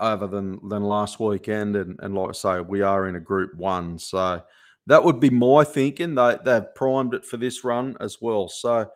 over 0.00 0.26
than 0.26 0.68
than 0.68 0.82
last 0.82 1.20
weekend, 1.20 1.76
and 1.76 1.98
and 2.02 2.14
like 2.14 2.30
I 2.30 2.32
say, 2.32 2.60
we 2.60 2.82
are 2.82 3.08
in 3.08 3.16
a 3.16 3.20
Group 3.20 3.54
One, 3.54 3.98
so 3.98 4.42
that 4.86 5.04
would 5.04 5.20
be 5.20 5.30
my 5.30 5.64
thinking. 5.64 6.14
They 6.14 6.38
they've 6.44 6.74
primed 6.74 7.14
it 7.14 7.24
for 7.24 7.36
this 7.36 7.64
run 7.64 7.96
as 8.00 8.18
well. 8.20 8.48
So 8.48 8.90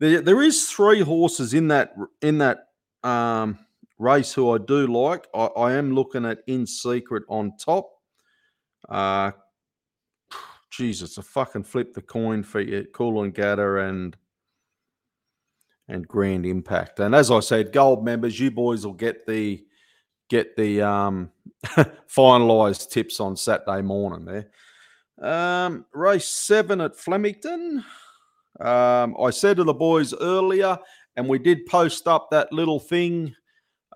there, 0.00 0.20
there 0.20 0.42
is 0.42 0.70
three 0.70 1.00
horses 1.00 1.54
in 1.54 1.68
that 1.68 1.94
in 2.22 2.38
that 2.38 2.68
um, 3.02 3.58
race 3.98 4.32
who 4.32 4.50
I 4.52 4.58
do 4.58 4.86
like. 4.86 5.26
I, 5.34 5.44
I, 5.44 5.72
am 5.74 5.94
looking 5.94 6.24
at 6.24 6.40
In 6.46 6.66
Secret 6.66 7.24
on 7.28 7.56
top. 7.56 7.90
Uh 8.88 9.32
Jesus, 10.70 11.18
a 11.18 11.22
fucking 11.22 11.64
flip 11.64 11.92
the 11.92 12.02
coin 12.02 12.42
for 12.42 12.60
you, 12.60 12.86
Cool 12.92 13.22
and 13.22 13.34
Coolangatta 13.34 13.88
and 13.88 14.16
and 15.88 16.06
Grand 16.06 16.46
Impact. 16.46 17.00
And 17.00 17.14
as 17.14 17.30
I 17.30 17.40
said, 17.40 17.72
gold 17.72 18.04
members, 18.04 18.38
you 18.38 18.50
boys 18.50 18.86
will 18.86 18.92
get 18.92 19.26
the 19.26 19.64
get 20.28 20.56
the 20.56 20.82
um 20.82 21.30
finalized 22.08 22.90
tips 22.90 23.20
on 23.20 23.36
Saturday 23.36 23.82
morning 23.82 24.24
there. 24.24 24.48
Um, 25.20 25.86
race 25.92 26.28
seven 26.28 26.80
at 26.80 26.96
Flemington. 26.96 27.84
Um, 28.60 29.16
I 29.20 29.30
said 29.30 29.56
to 29.56 29.64
the 29.64 29.74
boys 29.74 30.14
earlier, 30.14 30.78
and 31.16 31.28
we 31.28 31.38
did 31.38 31.66
post 31.66 32.06
up 32.06 32.28
that 32.30 32.52
little 32.52 32.80
thing. 32.80 33.34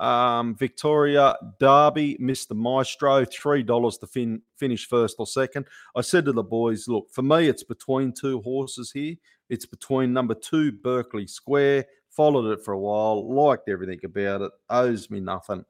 Um, 0.00 0.56
Victoria 0.56 1.36
Derby, 1.60 2.16
Mr. 2.20 2.56
Maestro, 2.56 3.24
three 3.24 3.62
dollars 3.62 3.98
to 3.98 4.06
fin- 4.06 4.42
finish 4.56 4.88
first 4.88 5.16
or 5.18 5.26
second. 5.26 5.66
I 5.94 6.00
said 6.00 6.24
to 6.24 6.32
the 6.32 6.42
boys, 6.42 6.88
look, 6.88 7.08
for 7.12 7.22
me, 7.22 7.46
it's 7.48 7.62
between 7.62 8.12
two 8.12 8.40
horses 8.40 8.90
here. 8.90 9.14
It's 9.48 9.66
between 9.66 10.12
number 10.12 10.34
two 10.34 10.72
Berkeley 10.72 11.26
Square. 11.26 11.86
Followed 12.10 12.50
it 12.52 12.64
for 12.64 12.72
a 12.72 12.78
while, 12.78 13.32
liked 13.32 13.68
everything 13.68 14.00
about 14.04 14.42
it, 14.42 14.52
owes 14.68 15.08
me 15.10 15.20
nothing. 15.20 15.64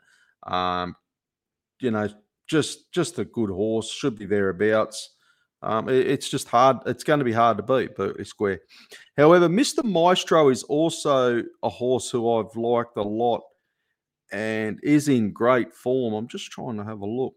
Um, 0.47 0.97
you 1.81 1.91
know, 1.91 2.09
just 2.49 2.93
just 2.93 3.19
a 3.19 3.25
good 3.25 3.51
horse, 3.51 3.91
should 3.91 4.19
be 4.19 4.27
thereabouts. 4.27 5.15
Um, 5.63 5.89
it, 5.89 6.07
it's 6.07 6.29
just 6.29 6.49
hard. 6.49 6.79
It's 6.87 7.05
going 7.05 7.21
to 7.21 7.25
be 7.25 7.33
hard 7.33 7.57
to 7.57 7.63
beat 7.63 7.97
Berkeley 7.97 8.25
Square. 8.25 8.61
However, 9.17 9.49
Mr. 9.49 9.85
Maestro 9.85 10.49
is 10.49 10.65
also 10.65 11.43
a 11.63 11.69
horse 11.69 12.11
who 12.11 12.31
I've 12.33 12.57
liked 12.57 12.97
a 12.97 13.03
lot 13.03 13.43
and 14.33 14.81
is 14.83 15.09
in 15.09 15.33
great 15.33 15.73
form. 15.73 16.15
I'm 16.15 16.29
just 16.29 16.51
trying 16.51 16.79
to 16.79 16.85
have 16.85 17.01
a 17.01 17.07
look 17.07 17.35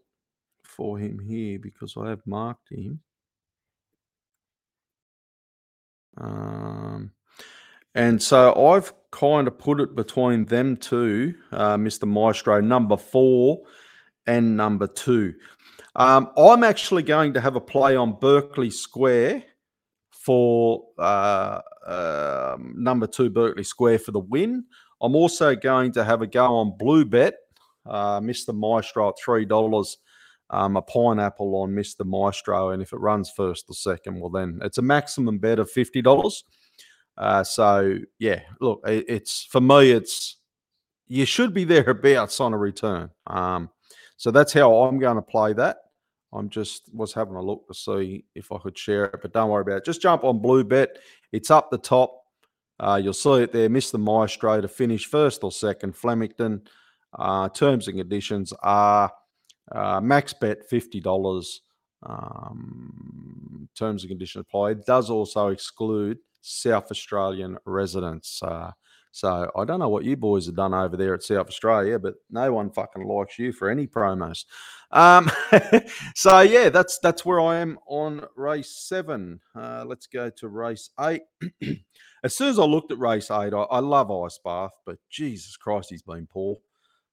for 0.64 0.98
him 0.98 1.18
here 1.18 1.58
because 1.58 1.94
I 1.96 2.08
have 2.08 2.26
marked 2.26 2.70
him. 2.70 3.00
Um, 6.18 7.12
and 7.94 8.20
so 8.22 8.66
I've 8.66 8.92
kind 9.16 9.48
of 9.48 9.58
put 9.58 9.80
it 9.80 9.96
between 9.96 10.44
them 10.44 10.76
two, 10.76 11.34
uh, 11.52 11.76
Mr. 11.76 12.06
Maestro, 12.06 12.60
number 12.60 12.96
four 12.96 13.62
and 14.26 14.56
number 14.56 14.86
two. 14.86 15.34
Um, 15.94 16.30
I'm 16.36 16.62
actually 16.62 17.02
going 17.02 17.32
to 17.34 17.40
have 17.40 17.56
a 17.56 17.60
play 17.60 17.96
on 17.96 18.18
Berkeley 18.20 18.70
Square 18.70 19.44
for 20.10 20.84
uh, 20.98 21.60
uh, 21.86 22.56
number 22.60 23.06
two 23.06 23.30
Berkeley 23.30 23.64
Square 23.64 24.00
for 24.00 24.12
the 24.12 24.20
win. 24.20 24.64
I'm 25.00 25.16
also 25.16 25.54
going 25.56 25.92
to 25.92 26.04
have 26.04 26.20
a 26.20 26.26
go 26.26 26.56
on 26.56 26.76
Blue 26.76 27.04
Bet, 27.04 27.36
uh, 27.86 28.20
Mr. 28.20 28.54
Maestro 28.54 29.08
at 29.08 29.14
three 29.18 29.44
dollars. 29.44 29.98
Um, 30.48 30.76
a 30.76 30.82
pineapple 30.82 31.56
on 31.56 31.72
Mr. 31.72 32.04
Maestro, 32.04 32.70
and 32.70 32.80
if 32.80 32.92
it 32.92 33.00
runs 33.00 33.30
first 33.30 33.64
or 33.68 33.74
second, 33.74 34.20
well 34.20 34.30
then 34.30 34.60
it's 34.62 34.78
a 34.78 34.82
maximum 34.82 35.38
bet 35.38 35.58
of 35.58 35.68
fifty 35.68 36.00
dollars. 36.00 36.44
Uh, 37.16 37.42
so 37.42 37.98
yeah, 38.18 38.40
look, 38.60 38.82
it, 38.86 39.04
it's 39.08 39.44
for 39.44 39.60
me, 39.60 39.90
it's 39.90 40.36
you 41.08 41.24
should 41.24 41.54
be 41.54 41.64
thereabouts 41.64 42.40
on 42.40 42.52
a 42.52 42.58
return. 42.58 43.10
Um, 43.26 43.70
so 44.16 44.30
that's 44.30 44.52
how 44.52 44.74
I'm 44.84 44.98
going 44.98 45.16
to 45.16 45.22
play 45.22 45.52
that. 45.54 45.78
I'm 46.32 46.50
just 46.50 46.82
was 46.92 47.12
having 47.12 47.36
a 47.36 47.42
look 47.42 47.66
to 47.68 47.74
see 47.74 48.24
if 48.34 48.52
I 48.52 48.58
could 48.58 48.76
share 48.76 49.06
it, 49.06 49.20
but 49.22 49.32
don't 49.32 49.48
worry 49.48 49.62
about 49.62 49.78
it. 49.78 49.84
Just 49.84 50.02
jump 50.02 50.24
on 50.24 50.40
Blue 50.40 50.64
Bet. 50.64 50.98
It's 51.32 51.50
up 51.50 51.70
the 51.70 51.78
top. 51.78 52.22
Uh, 52.78 53.00
you'll 53.02 53.14
see 53.14 53.42
it 53.42 53.52
there. 53.52 53.70
Mr. 53.70 53.98
Maestro 53.98 54.60
to 54.60 54.68
finish 54.68 55.06
first 55.06 55.44
or 55.44 55.52
second. 55.52 55.96
Flemington. 55.96 56.62
Uh, 57.18 57.48
terms 57.48 57.88
and 57.88 57.96
conditions 57.96 58.52
are 58.62 59.10
uh, 59.72 60.00
max 60.00 60.34
bet 60.34 60.68
fifty 60.68 61.00
dollars. 61.00 61.62
Um, 62.02 63.68
terms 63.74 64.02
and 64.02 64.10
conditions 64.10 64.42
apply. 64.42 64.72
It 64.72 64.86
does 64.86 65.08
also 65.08 65.48
exclude 65.48 66.18
South 66.46 66.90
Australian 66.90 67.58
residents. 67.64 68.40
Uh, 68.42 68.70
so 69.16 69.50
I 69.56 69.64
don't 69.64 69.80
know 69.80 69.88
what 69.88 70.04
you 70.04 70.14
boys 70.14 70.44
have 70.44 70.56
done 70.56 70.74
over 70.74 70.96
there 70.96 71.14
at 71.14 71.22
South 71.22 71.48
Australia, 71.48 71.98
but 71.98 72.16
no 72.30 72.52
one 72.52 72.70
fucking 72.70 73.06
likes 73.06 73.38
you 73.38 73.50
for 73.50 73.70
any 73.70 73.86
promos. 73.86 74.44
Um, 74.90 75.30
so 76.14 76.40
yeah, 76.40 76.68
that's 76.68 76.98
that's 76.98 77.24
where 77.24 77.40
I 77.40 77.56
am 77.56 77.78
on 77.86 78.26
race 78.36 78.76
seven. 78.76 79.40
Uh, 79.54 79.84
let's 79.86 80.06
go 80.06 80.28
to 80.28 80.48
race 80.48 80.90
eight. 81.00 81.22
as 82.24 82.36
soon 82.36 82.48
as 82.48 82.58
I 82.58 82.64
looked 82.64 82.92
at 82.92 82.98
race 82.98 83.30
eight, 83.30 83.54
I, 83.54 83.62
I 83.62 83.78
love 83.78 84.10
Ice 84.10 84.38
Bath, 84.44 84.72
but 84.84 84.98
Jesus 85.08 85.56
Christ, 85.56 85.88
he's 85.90 86.02
been 86.02 86.26
poor. 86.26 86.58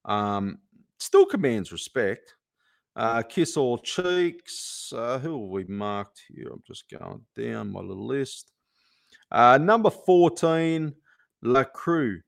Um, 0.03 0.59
still 0.99 1.25
commands 1.25 1.71
respect. 1.71 2.35
Uh, 2.95 3.23
Kiss 3.23 3.57
All 3.57 3.77
Cheeks. 3.77 4.91
Uh, 4.95 5.17
who 5.19 5.41
have 5.41 5.49
we 5.49 5.63
marked 5.63 6.21
here? 6.27 6.49
I'm 6.51 6.63
just 6.67 6.85
going 6.89 7.21
down 7.35 7.71
my 7.71 7.79
little 7.79 8.05
list. 8.05 8.52
Uh, 9.31 9.57
number 9.57 9.89
14, 9.89 10.93
La 11.41 11.63
Crue. 11.63 12.21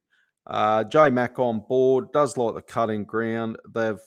Uh, 0.47 0.83
J 0.83 1.09
Mac 1.09 1.39
on 1.39 1.63
board 1.67 2.11
does 2.11 2.37
like 2.37 2.55
the 2.55 2.61
cutting 2.61 3.03
ground. 3.03 3.57
They've 3.73 3.99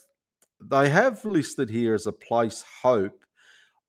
they 0.61 0.89
have 0.89 1.23
listed 1.23 1.69
here 1.69 1.93
as 1.93 2.05
a 2.05 2.11
place 2.11 2.63
hope. 2.81 3.23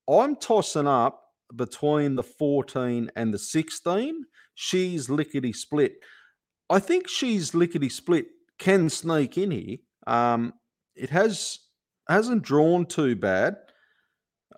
I'm 0.09 0.37
tossing 0.37 0.87
up 0.87 1.23
between 1.57 2.15
the 2.15 2.23
14 2.23 3.11
and 3.17 3.35
the 3.35 3.39
16. 3.39 4.25
She's 4.55 5.11
lickety 5.11 5.53
split. 5.53 5.95
I 6.69 6.79
think 6.79 7.09
she's 7.09 7.55
lickety 7.55 7.89
split 7.89 8.27
can 8.59 8.89
sneak 8.89 9.37
in 9.39 9.51
here. 9.51 9.77
Um, 10.07 10.55
it 10.95 11.11
has 11.11 11.59
hasn't 12.09 12.43
drawn 12.43 12.87
too 12.87 13.17
bad. 13.17 13.57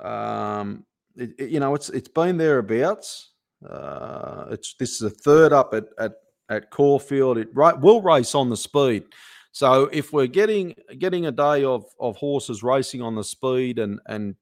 Um, 0.01 0.85
it, 1.17 1.31
it, 1.39 1.51
you 1.51 1.61
know, 1.61 1.75
it's 1.75 1.89
it's 1.91 2.09
been 2.09 2.37
thereabouts. 2.37 3.32
Uh, 3.69 4.47
it's 4.51 4.75
this 4.75 4.93
is 4.93 5.03
a 5.03 5.11
third 5.11 5.53
up 5.53 5.75
at 5.75 5.85
at 5.99 6.13
at 6.49 6.71
Caulfield. 6.71 7.39
It 7.39 7.49
right 7.55 7.79
will 7.79 8.03
race 8.03 8.35
on 8.35 8.51
the 8.51 8.57
speed. 8.57 9.05
So 9.53 9.85
if 9.93 10.13
we're 10.13 10.27
getting 10.27 10.75
getting 10.99 11.27
a 11.27 11.33
day 11.33 11.65
of 11.65 11.85
of 12.01 12.17
horses 12.17 12.63
racing 12.63 13.03
on 13.03 13.15
the 13.15 13.25
speed 13.25 13.79
and 13.79 14.01
and 14.07 14.35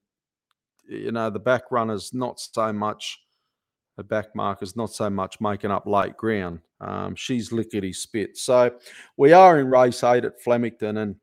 you 0.87 1.11
know 1.11 1.29
the 1.29 1.39
back 1.39 1.71
runners 1.71 2.13
not 2.13 2.39
so 2.39 2.71
much 2.73 3.19
the 3.97 4.03
back 4.03 4.35
markers, 4.35 4.75
not 4.75 4.91
so 4.91 5.09
much 5.09 5.39
making 5.39 5.71
up 5.71 5.85
late 5.85 6.17
ground. 6.17 6.59
Um, 6.79 7.15
she's 7.15 7.51
lickety 7.51 7.93
spit. 7.93 8.37
So 8.37 8.71
we 9.17 9.33
are 9.33 9.59
in 9.59 9.69
race 9.69 10.03
eight 10.03 10.25
at 10.25 10.41
Flemington. 10.41 10.97
And 10.97 11.15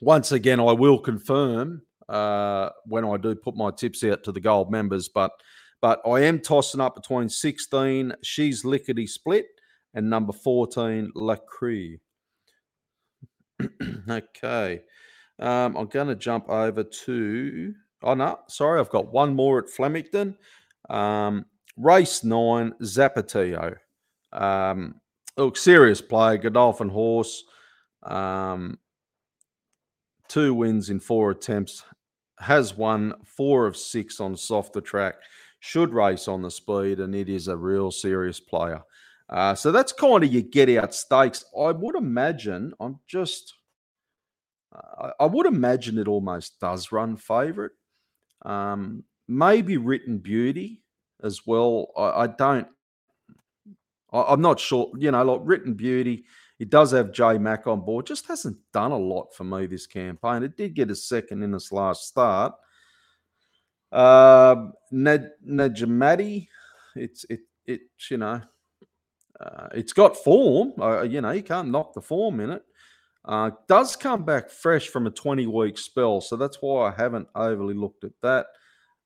once 0.00 0.32
again, 0.32 0.60
I 0.60 0.72
will 0.72 0.98
confirm 0.98 1.82
uh, 2.08 2.70
when 2.84 3.04
I 3.04 3.16
do 3.16 3.34
put 3.34 3.56
my 3.56 3.70
tips 3.70 4.04
out 4.04 4.22
to 4.24 4.32
the 4.32 4.40
gold 4.40 4.70
members, 4.70 5.08
but 5.08 5.30
but 5.84 6.00
I 6.06 6.20
am 6.20 6.40
tossing 6.40 6.80
up 6.80 6.94
between 6.94 7.28
16, 7.28 8.14
she's 8.22 8.64
lickety 8.64 9.06
split, 9.06 9.44
and 9.92 10.08
number 10.08 10.32
14, 10.32 11.12
Lacree. 11.14 12.00
okay. 14.08 14.80
Um, 15.38 15.76
I'm 15.76 15.88
going 15.88 16.06
to 16.08 16.14
jump 16.14 16.48
over 16.48 16.84
to. 16.84 17.74
Oh, 18.02 18.14
no. 18.14 18.38
Sorry. 18.48 18.80
I've 18.80 18.88
got 18.88 19.12
one 19.12 19.36
more 19.36 19.58
at 19.58 19.68
Flemington. 19.68 20.38
Um, 20.88 21.44
race 21.76 22.24
nine, 22.24 22.72
Zapatio. 22.80 23.76
Um, 24.32 25.02
look, 25.36 25.58
serious 25.58 26.00
play. 26.00 26.38
Godolphin 26.38 26.88
horse. 26.88 27.44
Um, 28.04 28.78
two 30.28 30.54
wins 30.54 30.88
in 30.88 30.98
four 30.98 31.32
attempts. 31.32 31.84
Has 32.38 32.74
won 32.74 33.12
four 33.36 33.66
of 33.66 33.76
six 33.76 34.18
on 34.18 34.34
softer 34.34 34.80
track. 34.80 35.16
Should 35.66 35.94
race 35.94 36.28
on 36.28 36.42
the 36.42 36.50
speed, 36.50 37.00
and 37.00 37.14
it 37.14 37.30
is 37.30 37.48
a 37.48 37.56
real 37.56 37.90
serious 37.90 38.38
player. 38.38 38.82
Uh, 39.30 39.54
so 39.54 39.72
that's 39.72 39.92
kind 39.92 40.22
of 40.22 40.30
your 40.30 40.42
get 40.42 40.68
out 40.68 40.94
stakes. 40.94 41.42
I 41.58 41.72
would 41.72 41.96
imagine. 41.96 42.74
I'm 42.78 43.00
just 43.08 43.54
I 45.18 45.24
would 45.24 45.46
imagine 45.46 45.96
it 45.96 46.06
almost 46.06 46.60
does 46.60 46.92
run 46.92 47.16
favourite. 47.16 47.72
Um, 48.44 49.04
maybe 49.26 49.78
Written 49.78 50.18
Beauty 50.18 50.82
as 51.22 51.46
well. 51.46 51.92
I, 51.96 52.24
I 52.24 52.26
don't. 52.26 52.66
I, 54.12 54.34
am 54.34 54.42
not 54.42 54.60
sure. 54.60 54.90
You 54.98 55.12
know, 55.12 55.24
like 55.24 55.40
Written 55.44 55.72
Beauty, 55.72 56.24
it 56.58 56.68
does 56.68 56.92
have 56.92 57.10
J 57.10 57.38
Mac 57.38 57.66
on 57.66 57.80
board. 57.80 58.06
Just 58.06 58.26
hasn't 58.26 58.58
done 58.74 58.92
a 58.92 58.98
lot 58.98 59.34
for 59.34 59.44
me 59.44 59.64
this 59.64 59.86
campaign. 59.86 60.42
It 60.42 60.58
did 60.58 60.74
get 60.74 60.90
a 60.90 60.94
second 60.94 61.42
in 61.42 61.54
its 61.54 61.72
last 61.72 62.06
start. 62.08 62.52
Uh, 63.94 64.70
Najamati, 64.92 66.48
it's 66.96 67.24
it 67.30 67.40
it's 67.64 68.10
you 68.10 68.18
know, 68.18 68.42
uh, 69.40 69.68
it's 69.72 69.92
got 69.92 70.16
form. 70.16 70.72
Uh, 70.80 71.02
you 71.02 71.20
know, 71.20 71.30
you 71.30 71.44
can't 71.44 71.70
knock 71.70 71.94
the 71.94 72.02
form 72.02 72.40
in 72.40 72.50
it. 72.50 72.64
Uh, 73.24 73.52
does 73.68 73.94
come 73.94 74.24
back 74.24 74.50
fresh 74.50 74.88
from 74.88 75.06
a 75.06 75.10
20 75.10 75.46
week 75.46 75.78
spell, 75.78 76.20
so 76.20 76.36
that's 76.36 76.58
why 76.60 76.88
I 76.88 76.94
haven't 76.94 77.28
overly 77.36 77.74
looked 77.74 78.02
at 78.02 78.12
that. 78.22 78.46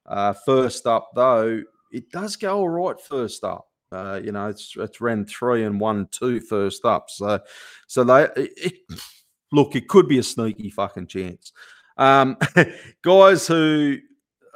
Uh, 0.06 0.32
first 0.32 0.86
up, 0.86 1.10
though, 1.14 1.62
it 1.92 2.10
does 2.10 2.36
go 2.36 2.58
all 2.58 2.68
right 2.68 2.98
first 2.98 3.44
up. 3.44 3.68
Uh, 3.92 4.20
you 4.24 4.32
know, 4.32 4.48
it's 4.48 4.74
it's 4.76 5.02
ran 5.02 5.26
three 5.26 5.64
and 5.64 5.78
one 5.78 6.08
two 6.10 6.40
first 6.40 6.86
up, 6.86 7.10
so 7.10 7.40
so 7.86 8.04
they 8.04 8.26
it, 8.36 8.74
look. 9.52 9.76
It 9.76 9.88
could 9.88 10.08
be 10.08 10.18
a 10.18 10.22
sneaky 10.22 10.70
fucking 10.70 11.06
chance. 11.08 11.52
Um, 11.96 12.36
guys 13.02 13.46
who 13.46 13.98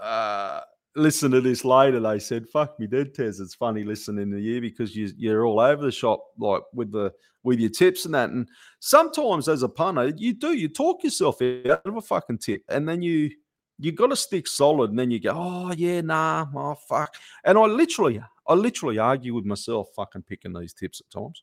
uh, 0.02 0.60
listen 0.96 1.30
to 1.30 1.40
this 1.40 1.64
later, 1.64 2.00
they 2.00 2.18
said, 2.18 2.48
"Fuck 2.48 2.78
me, 2.78 2.86
dead 2.86 3.14
Tez." 3.14 3.40
It's 3.40 3.54
funny 3.54 3.84
listening 3.84 4.30
to 4.32 4.40
you 4.40 4.60
because 4.60 4.94
you 4.96 5.10
you're 5.16 5.46
all 5.46 5.60
over 5.60 5.82
the 5.82 5.92
shop, 5.92 6.24
like 6.38 6.62
with 6.72 6.92
the 6.92 7.12
with 7.42 7.58
your 7.58 7.70
tips 7.70 8.04
and 8.04 8.14
that. 8.14 8.30
And 8.30 8.48
sometimes 8.80 9.48
as 9.48 9.62
a 9.62 9.68
punter, 9.68 10.12
you 10.16 10.34
do 10.34 10.52
you 10.52 10.68
talk 10.68 11.04
yourself 11.04 11.40
out 11.42 11.82
of 11.84 11.96
a 11.96 12.02
fucking 12.02 12.38
tip, 12.38 12.62
and 12.68 12.88
then 12.88 13.02
you 13.02 13.30
you 13.78 13.92
got 13.92 14.08
to 14.08 14.16
stick 14.16 14.46
solid, 14.46 14.90
and 14.90 14.98
then 14.98 15.10
you 15.10 15.20
go, 15.20 15.32
oh 15.34 15.72
yeah, 15.76 16.00
nah, 16.00 16.46
oh 16.54 16.76
fuck. 16.88 17.16
And 17.44 17.58
I 17.58 17.62
literally, 17.62 18.22
I 18.46 18.54
literally 18.54 18.98
argue 18.98 19.34
with 19.34 19.44
myself, 19.44 19.88
fucking 19.96 20.22
picking 20.22 20.52
these 20.52 20.74
tips 20.74 21.00
at 21.00 21.10
times. 21.10 21.42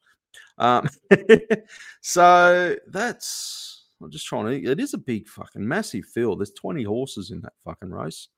Um, 0.58 0.88
so 2.02 2.76
that's. 2.88 3.76
I'm 4.02 4.10
just 4.10 4.28
trying 4.28 4.46
to. 4.46 4.72
It 4.72 4.80
is 4.80 4.94
a 4.94 4.98
big 4.98 5.28
fucking 5.28 5.68
massive 5.68 6.06
field. 6.06 6.40
There's 6.40 6.52
20 6.52 6.84
horses 6.84 7.32
in 7.32 7.42
that 7.42 7.54
fucking 7.66 7.92
race. 7.92 8.30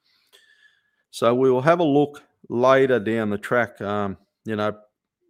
So 1.21 1.35
we 1.35 1.51
will 1.51 1.61
have 1.61 1.81
a 1.81 1.83
look 1.83 2.23
later 2.49 2.99
down 2.99 3.29
the 3.29 3.37
track. 3.37 3.79
Um, 3.79 4.17
you 4.43 4.55
know, 4.55 4.75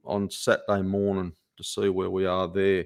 on 0.06 0.30
Saturday 0.30 0.84
morning 0.84 1.34
to 1.58 1.64
see 1.66 1.90
where 1.90 2.10
we 2.10 2.26
are 2.26 2.48
there. 2.48 2.86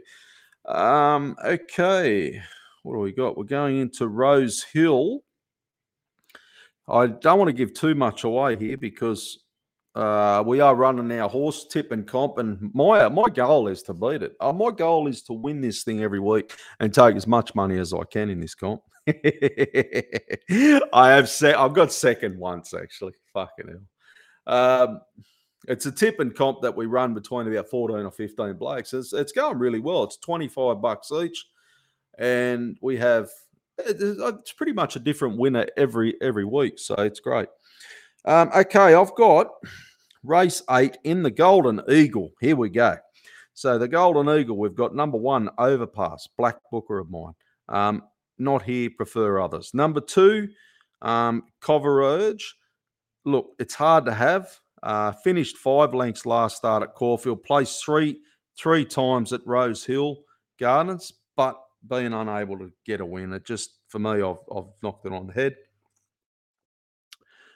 Um, 0.68 1.36
okay, 1.46 2.42
what 2.82 2.94
do 2.96 3.00
we 3.02 3.12
got? 3.12 3.38
We're 3.38 3.44
going 3.44 3.78
into 3.78 4.08
Rose 4.08 4.64
Hill. 4.64 5.20
I 6.88 7.06
don't 7.06 7.38
want 7.38 7.50
to 7.50 7.54
give 7.54 7.76
too 7.76 7.94
much 7.94 8.24
away 8.24 8.56
here 8.56 8.76
because 8.76 9.38
uh, 9.94 10.44
we 10.44 10.60
are 10.60 10.74
running 10.74 11.20
our 11.20 11.30
horse 11.30 11.68
tip 11.68 11.92
and 11.92 12.08
comp, 12.08 12.40
and 12.40 12.72
my 12.74 13.08
my 13.10 13.30
goal 13.32 13.68
is 13.68 13.84
to 13.84 13.94
beat 13.94 14.24
it. 14.24 14.34
Uh, 14.40 14.52
my 14.52 14.72
goal 14.72 15.06
is 15.06 15.22
to 15.26 15.34
win 15.34 15.62
this 15.62 15.84
thing 15.84 16.02
every 16.02 16.20
week 16.20 16.58
and 16.80 16.92
take 16.92 17.16
as 17.16 17.28
much 17.28 17.54
money 17.54 17.78
as 17.78 17.94
I 17.94 18.02
can 18.12 18.32
in 18.32 18.40
this 18.40 18.56
comp. 18.56 18.82
I 20.94 21.10
have 21.10 21.30
se- 21.30 21.54
I've 21.54 21.74
got 21.74 21.92
second 21.92 22.38
once 22.38 22.74
actually. 22.74 23.14
Fucking 23.34 23.68
hell. 23.68 23.82
Um, 24.48 25.02
it's 25.68 25.86
a 25.86 25.92
tip 25.92 26.20
and 26.20 26.36
comp 26.36 26.62
that 26.62 26.76
we 26.76 26.86
run 26.86 27.14
between 27.14 27.48
about 27.48 27.70
14 27.70 27.98
or 27.98 28.12
15 28.12 28.54
blokes. 28.54 28.94
It's, 28.94 29.14
it's 29.14 29.32
going 29.32 29.58
really 29.58 29.80
well. 29.80 30.04
It's 30.04 30.18
25 30.18 30.82
bucks 30.82 31.12
each. 31.12 31.46
And 32.18 32.78
we 32.82 32.98
have 32.98 33.30
it's 33.78 34.54
pretty 34.54 34.74
much 34.74 34.96
a 34.96 35.00
different 35.00 35.38
winner 35.38 35.66
every 35.78 36.16
every 36.22 36.46
week. 36.46 36.80
So 36.80 36.96
it's 36.96 37.20
great. 37.20 37.48
Um, 38.26 38.50
okay, 38.56 38.94
I've 38.94 39.16
got 39.16 39.50
race 40.24 40.64
eight 40.72 40.98
in 41.04 41.24
the 41.24 41.32
Golden 41.32 41.82
Eagle. 41.90 42.32
Here 42.40 42.56
we 42.56 42.70
go. 42.70 42.98
So 43.54 43.78
the 43.78 43.88
Golden 43.88 44.30
Eagle, 44.38 44.58
we've 44.58 44.76
got 44.76 44.96
number 44.96 45.18
one, 45.18 45.50
Overpass, 45.58 46.28
Black 46.38 46.58
Booker 46.72 47.00
of 47.00 47.10
mine. 47.10 47.34
Um, 47.70 48.04
not 48.38 48.64
here, 48.64 48.90
prefer 48.90 49.40
others. 49.40 49.72
Number 49.74 50.02
two, 50.02 50.50
um, 51.02 51.44
Coverage. 51.62 52.56
Look, 53.26 53.54
it's 53.60 53.76
hard 53.76 54.06
to 54.06 54.14
have. 54.14 54.60
Uh, 54.84 55.12
finished 55.12 55.58
five 55.58 55.94
lengths 55.96 56.26
last 56.26 56.58
start 56.58 56.84
at 56.84 56.94
Caulfield. 56.94 57.44
Placed 57.44 57.84
three 57.84 58.20
three 58.58 58.86
times 58.86 59.34
at 59.34 59.46
Rose 59.46 59.84
Hill 59.84 60.18
Gardens, 60.60 61.12
but 61.36 61.60
being 61.90 62.14
unable 62.14 62.58
to 62.60 62.72
get 62.86 63.02
a 63.02 63.06
win. 63.06 63.34
It 63.34 63.46
just 63.46 63.72
for 63.88 64.00
me, 64.00 64.22
I've 64.22 64.38
I've 64.56 64.66
knocked 64.84 65.06
it 65.06 65.14
on 65.14 65.28
the 65.28 65.34
head. 65.34 65.56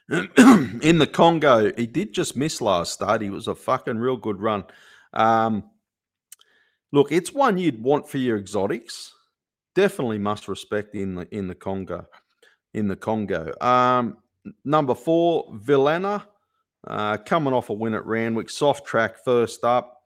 in 0.82 0.98
the 0.98 1.06
Congo, 1.06 1.72
he 1.78 1.86
did 1.86 2.14
just 2.14 2.36
miss 2.36 2.62
last 2.62 2.94
start. 2.94 3.22
He 3.22 3.30
was 3.30 3.48
a 3.48 3.54
fucking 3.54 4.00
real 4.00 4.18
good 4.18 4.42
run. 4.42 4.64
Um, 5.14 5.70
look, 6.92 7.12
it's 7.12 7.32
one 7.32 7.60
you'd 7.60 7.84
want 7.84 8.10
for 8.10 8.18
your 8.18 8.40
exotics. 8.40 9.14
Definitely 9.76 10.18
must 10.18 10.48
respect 10.48 10.96
in 10.96 11.16
the 11.16 11.28
in 11.36 11.48
the 11.48 11.56
Congo. 11.56 12.06
In 12.74 12.88
the 12.88 12.96
Congo. 12.96 13.54
Um, 13.62 14.18
number 14.66 14.96
four, 14.96 15.52
Villena. 15.56 16.26
Uh, 16.88 17.18
coming 17.18 17.54
off 17.54 17.70
a 17.70 17.74
win 17.74 17.94
at 17.94 18.06
Randwick, 18.06 18.50
soft 18.50 18.86
track 18.86 19.24
first 19.24 19.64
up. 19.64 20.04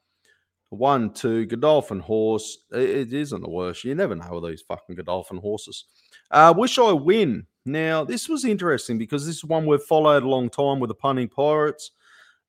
One, 0.70 1.14
two, 1.14 1.46
Godolphin 1.46 2.00
horse. 2.00 2.66
It, 2.72 2.90
it 2.90 3.14
isn't 3.14 3.42
the 3.42 3.50
worst. 3.50 3.84
You 3.84 3.94
never 3.94 4.16
know 4.16 4.40
with 4.40 4.50
these 4.50 4.64
fucking 4.64 4.96
Godolphin 4.96 5.38
horses. 5.38 5.86
Uh, 6.32 6.54
wish 6.58 6.80
I 6.80 6.92
win. 6.92 7.46
Now, 7.66 8.04
this 8.04 8.28
was 8.28 8.44
interesting 8.44 8.98
because 8.98 9.26
this 9.26 9.38
is 9.38 9.46
one 9.46 9.66
we've 9.66 9.84
followed 9.84 10.24
a 10.24 10.28
long 10.28 10.50
time 10.50 10.80
with 10.80 10.88
the 10.90 10.96
punting 10.96 11.30
Pirates. 11.30 11.92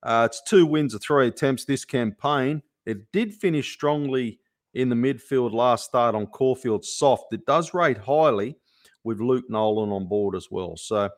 Uh, 0.03 0.27
it's 0.31 0.42
two 0.42 0.66
wins 0.66 0.94
of 0.94 1.03
three 1.03 1.29
attempts 1.29 1.64
this 1.64 1.85
campaign. 1.85 2.62
It 2.87 3.12
did 3.12 3.35
finish 3.35 3.72
strongly 3.72 4.40
in 4.75 4.89
the 4.89 4.97
midfield 4.97 5.53
last 5.53 5.85
start 5.85 6.15
on 6.15 6.27
Caulfield 6.27 6.85
soft. 6.85 7.33
It 7.33 7.47
does 7.47 7.75
rate 7.75 7.99
highly 7.99 8.57
with 9.05 9.21
Luke 9.21 9.45
Nolen 9.49 9.91
on 9.91 10.09
board 10.09 10.35
as 10.35 10.49
well. 10.51 10.77
So 10.77 11.11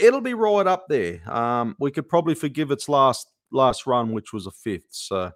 it'll 0.00 0.20
be 0.20 0.34
right 0.34 0.66
up 0.66 0.86
there. 0.88 1.20
Um, 1.30 1.76
we 1.78 1.90
could 1.90 2.08
probably 2.08 2.34
forgive 2.34 2.70
its 2.70 2.88
last 2.88 3.28
last 3.52 3.86
run, 3.86 4.12
which 4.12 4.32
was 4.32 4.46
a 4.46 4.50
fifth. 4.50 4.88
So 4.90 5.32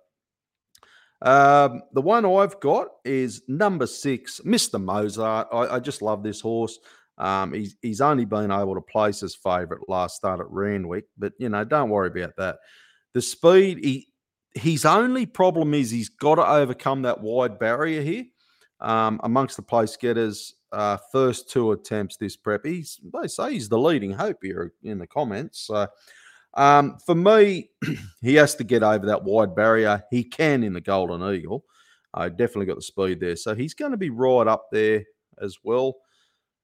um, 1.23 1.83
the 1.93 2.03
one 2.03 2.25
I've 2.25 2.61
got 2.61 2.89
is 3.05 3.43
number 3.49 3.87
six, 3.87 4.41
Mr. 4.45 4.83
Mozart. 4.83 5.49
I, 5.53 5.77
I 5.77 5.81
just 5.81 6.03
love 6.03 6.23
this 6.23 6.41
horse. 6.41 6.79
Um, 7.17 7.53
he's 7.53 7.77
he's 7.81 8.01
only 8.01 8.25
been 8.25 8.51
able 8.51 8.75
to 8.75 8.81
place 8.81 9.21
his 9.21 9.37
favourite 9.37 9.89
last 9.89 10.17
start 10.17 10.41
at 10.41 10.51
Randwick, 10.51 11.05
but 11.17 11.33
you 11.39 11.49
know, 11.49 11.65
don't 11.65 11.91
worry 11.91 12.09
about 12.09 12.35
that. 12.39 12.57
The 13.13 13.23
speed, 13.23 13.79
he 13.79 14.09
his 14.55 14.85
only 14.85 15.27
problem 15.27 15.75
is 15.75 15.91
he's 15.91 16.09
got 16.09 16.37
to 16.37 16.47
overcome 16.47 17.03
that 17.03 17.21
wide 17.21 17.59
barrier 17.59 18.03
here 18.03 18.25
um, 18.81 19.21
amongst 19.23 19.57
the 19.57 19.63
place 19.63 19.97
getters 19.97 20.55
uh, 20.75 20.99
first 21.13 21.49
two 21.49 21.73
attempts 21.73 22.17
this 22.17 22.37
prep. 22.37 22.65
He's 22.65 23.01
they 23.13 23.29
say 23.29 23.53
he's 23.53 23.69
the 23.69 23.79
leading 23.79 24.13
hope 24.13 24.39
here 24.43 24.73
in 24.83 24.99
the 24.99 25.07
comments. 25.07 25.61
So 25.61 25.87
um, 26.55 26.99
for 27.07 27.15
me, 27.15 27.71
he 28.23 28.35
has 28.35 28.55
to 28.57 28.65
get 28.65 28.83
over 28.83 29.07
that 29.07 29.23
wide 29.23 29.55
barrier. 29.55 30.03
He 30.11 30.25
can 30.25 30.65
in 30.65 30.73
the 30.73 30.81
Golden 30.81 31.23
Eagle. 31.33 31.65
I 32.13 32.29
definitely 32.29 32.67
got 32.67 32.77
the 32.77 32.83
speed 32.83 33.21
there, 33.21 33.37
so 33.37 33.55
he's 33.55 33.75
going 33.75 33.91
to 33.93 33.97
be 33.97 34.11
right 34.11 34.47
up 34.47 34.67
there 34.71 35.05
as 35.41 35.59
well. 35.63 35.97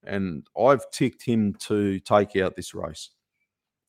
And 0.05 0.47
I've 0.59 0.91
ticked 0.91 1.23
him 1.23 1.55
to 1.61 2.01
take 2.01 2.37
out 2.37 2.57
this 2.57 2.75
race. 2.75 3.11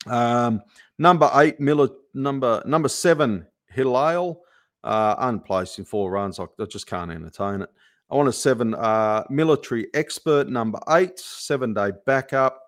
Um, 0.07 0.61
number 0.97 1.29
eight, 1.35 1.59
Miller. 1.59 1.89
Number 2.13 2.61
number 2.65 2.89
seven, 2.89 3.47
Hilale. 3.75 4.37
Uh, 4.83 5.15
unplaced 5.19 5.77
in 5.77 5.85
four 5.85 6.09
runs. 6.09 6.39
I, 6.39 6.45
I 6.59 6.65
just 6.65 6.87
can't 6.87 7.11
entertain 7.11 7.61
it. 7.61 7.69
I 8.09 8.15
want 8.15 8.27
a 8.27 8.33
seven 8.33 8.73
uh, 8.73 9.23
military 9.29 9.87
expert, 9.93 10.49
number 10.49 10.79
eight, 10.89 11.19
seven 11.19 11.73
day 11.73 11.91
backup. 12.05 12.59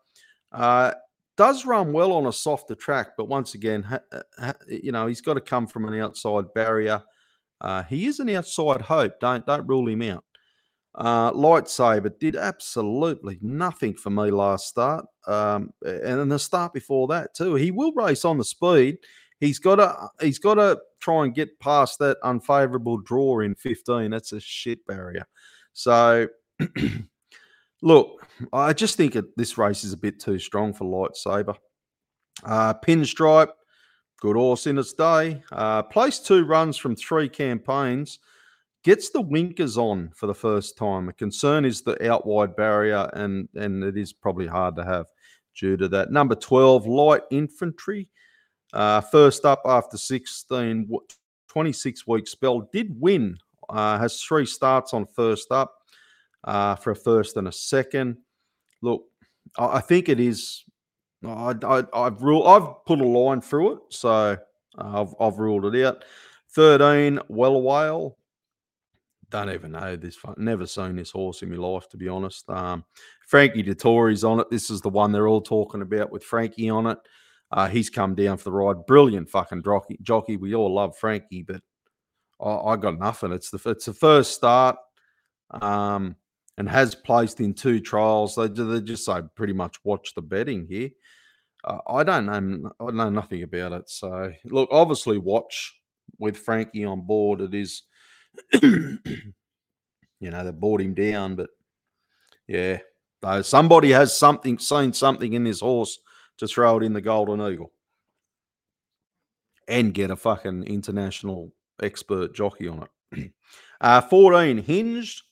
Uh, 0.52 0.94
does 1.36 1.66
run 1.66 1.92
well 1.92 2.14
on 2.14 2.28
a 2.28 2.32
softer 2.32 2.76
track, 2.76 3.10
but 3.18 3.28
once 3.28 3.56
again, 3.56 3.82
ha, 3.82 4.00
ha, 4.40 4.54
you 4.68 4.92
know, 4.92 5.08
he's 5.08 5.22
got 5.22 5.34
to 5.34 5.42
come 5.42 5.66
from 5.66 5.86
an 5.86 6.00
outside 6.00 6.54
barrier. 6.54 7.02
Uh, 7.60 7.82
he 7.84 8.06
is 8.06 8.20
an 8.20 8.30
outside 8.30 8.82
hope. 8.82 9.20
Don't 9.20 9.46
don't 9.46 9.68
rule 9.68 9.90
him 9.90 10.04
out. 10.04 10.24
Uh, 10.96 11.32
Lightsaber 11.32 12.18
did 12.20 12.36
absolutely 12.36 13.40
nothing 13.42 13.96
for 13.96 14.12
me 14.12 14.30
last 14.30 14.68
start, 14.68 15.06
um, 15.28 15.74
and 15.84 16.32
the 16.32 16.38
start 16.38 16.72
before 16.74 17.08
that 17.08 17.34
too. 17.34 17.56
He 17.56 17.72
will 17.72 17.92
race 17.94 18.24
on 18.24 18.38
the 18.38 18.44
speed. 18.44 19.00
He's 19.44 19.60
got 19.60 19.76
to 19.76 20.10
he's 20.22 20.40
got 20.40 20.54
to 20.54 20.80
try 21.02 21.26
and 21.26 21.36
get 21.36 21.60
past 21.60 22.00
that 22.00 22.18
unfavourable 22.24 22.98
draw 23.00 23.42
in 23.42 23.56
15. 23.56 24.10
That's 24.10 24.32
a 24.32 24.40
shit 24.40 24.86
barrier. 24.88 25.26
So, 25.74 26.30
look, 27.82 28.26
I 28.54 28.72
just 28.72 28.96
think 28.96 29.18
this 29.36 29.58
race 29.58 29.84
is 29.84 29.92
a 29.92 29.98
bit 29.98 30.22
too 30.22 30.40
strong 30.40 30.72
for 30.72 30.86
Lightsaber. 30.86 31.58
Uh, 32.46 32.74
Pinstripe, 32.76 33.52
good 34.22 34.38
horse 34.38 34.66
in 34.66 34.78
its 34.78 34.94
day. 34.94 35.44
Uh, 35.52 35.82
two 36.24 36.46
runs 36.46 36.78
from 36.78 36.96
three 36.96 37.28
campaigns. 37.28 38.20
Gets 38.86 39.10
the 39.10 39.22
winkers 39.22 39.78
on 39.78 40.12
for 40.16 40.28
the 40.28 40.34
first 40.34 40.78
time. 40.78 41.08
The 41.08 41.14
concern 41.14 41.66
is 41.66 41.82
the 41.82 42.10
out 42.10 42.26
wide 42.26 42.56
barrier, 42.56 43.10
and, 43.14 43.50
and 43.56 43.84
it 43.84 43.98
is 43.98 44.14
probably 44.14 44.48
hard 44.48 44.78
to 44.78 44.86
have 44.86 45.08
due 45.60 45.76
to 45.76 45.90
that. 45.90 46.14
Number 46.14 46.36
12, 46.36 46.88
Light 46.88 47.24
Infantry. 47.30 48.08
Uh, 48.74 49.02
first 49.02 49.46
up 49.46 49.62
after 49.66 49.98
16, 49.98 50.90
26 51.48 52.08
week 52.08 52.28
spell, 52.28 52.68
did 52.74 53.00
win, 53.00 53.38
uh, 53.70 54.00
has 54.00 54.22
three 54.22 54.46
starts 54.46 54.94
on 54.94 55.06
first 55.16 55.52
up 55.52 55.76
uh, 56.44 56.76
for 56.76 56.92
a 56.92 56.96
first 56.96 57.38
and 57.38 57.48
a 57.48 57.52
second. 57.52 58.18
Look, 58.82 59.04
I, 59.58 59.78
I 59.78 59.82
think 59.82 60.10
it 60.10 60.20
is. 60.20 60.64
I, 61.26 61.56
have 61.94 62.22
ruled. 62.22 62.48
I've 62.48 62.86
put 62.86 63.00
a 63.00 63.08
line 63.08 63.40
through 63.40 63.74
it, 63.74 63.80
so 63.90 64.38
I've, 64.78 65.16
I've 65.20 65.40
ruled 65.40 65.74
it 65.74 65.86
out. 65.86 66.04
Thirteen, 66.50 67.20
Well 67.30 67.62
Whale. 67.62 68.18
Don't 69.30 69.50
even 69.50 69.72
know 69.72 69.96
this. 69.96 70.18
Never 70.38 70.68
seen 70.68 70.96
this 70.96 71.12
horse 71.12 71.42
in 71.42 71.50
my 71.50 71.56
life, 71.56 71.90
to 71.90 71.98
be 71.98 72.08
honest. 72.08 72.48
Um, 72.50 72.84
Frankie 73.26 73.64
Dettori's 73.64 74.24
on 74.24 74.40
it. 74.40 74.50
This 74.52 74.70
is 74.70 74.82
the 74.82 74.90
one 74.90 75.12
they're 75.12 75.28
all 75.28 75.42
talking 75.42 75.82
about 75.82 76.12
with 76.12 76.24
Frankie 76.24 76.70
on 76.70 76.86
it. 76.88 77.00
Uh, 77.54 77.68
he's 77.68 77.92
come 77.92 78.16
down 78.16 78.36
for 78.36 78.46
the 78.46 78.52
ride. 78.52 78.84
Brilliant 78.88 79.30
fucking 79.30 79.62
jockey. 79.62 80.00
jockey. 80.02 80.38
We 80.38 80.56
all 80.56 80.74
love 80.74 80.98
Frankie, 80.98 81.44
but 81.44 81.62
I, 82.42 82.50
I 82.50 82.76
got 82.78 82.98
nothing. 82.98 83.32
It's 83.32 83.52
the 83.52 83.70
it's 83.70 83.86
the 83.86 83.94
first 83.94 84.32
start, 84.32 84.76
um, 85.52 86.16
and 86.58 86.68
has 86.68 86.96
placed 86.96 87.40
in 87.42 87.54
two 87.54 87.80
trials. 87.80 88.34
They 88.34 88.48
they 88.48 88.82
just 88.82 89.06
say 89.06 89.22
pretty 89.36 89.54
much 89.54 89.78
watch 89.84 90.16
the 90.16 90.22
betting 90.24 90.66
here. 90.68 90.90
Uh, 91.64 91.78
I 91.88 92.04
don't 92.04 92.26
know. 92.26 92.72
I 92.80 92.92
know 92.92 93.10
nothing 93.12 93.44
about 93.44 93.74
it. 93.74 93.88
So 93.88 94.34
look, 94.46 94.70
obviously 94.72 95.20
watch 95.20 95.80
with 96.18 96.38
Frankie 96.38 96.86
on 96.86 97.02
board. 97.02 97.40
It 97.40 97.54
is, 97.54 97.84
you 98.64 99.00
know, 100.20 100.44
they 100.44 100.52
brought 100.52 100.82
him 100.82 100.96
down, 100.96 101.36
but 101.36 101.52
yeah, 102.48 102.80
though 103.22 103.44
somebody 103.44 103.92
has 103.92 104.18
something 104.18 104.58
seen 104.58 104.92
something 104.92 105.34
in 105.34 105.44
this 105.44 105.60
horse 105.60 106.00
to 106.38 106.48
throw 106.48 106.78
it 106.78 106.84
in 106.84 106.94
the 106.94 107.02
Golden 107.02 107.42
Eagle 107.42 107.72
and 109.68 109.94
get 109.94 110.12
a 110.12 110.16
fucking 110.16 110.64
international 110.64 111.52
expert 111.82 112.34
jockey 112.34 112.68
on 112.68 112.88
it. 113.12 113.32
uh, 113.82 114.02
14 114.02 114.58
hinged. 114.58 115.24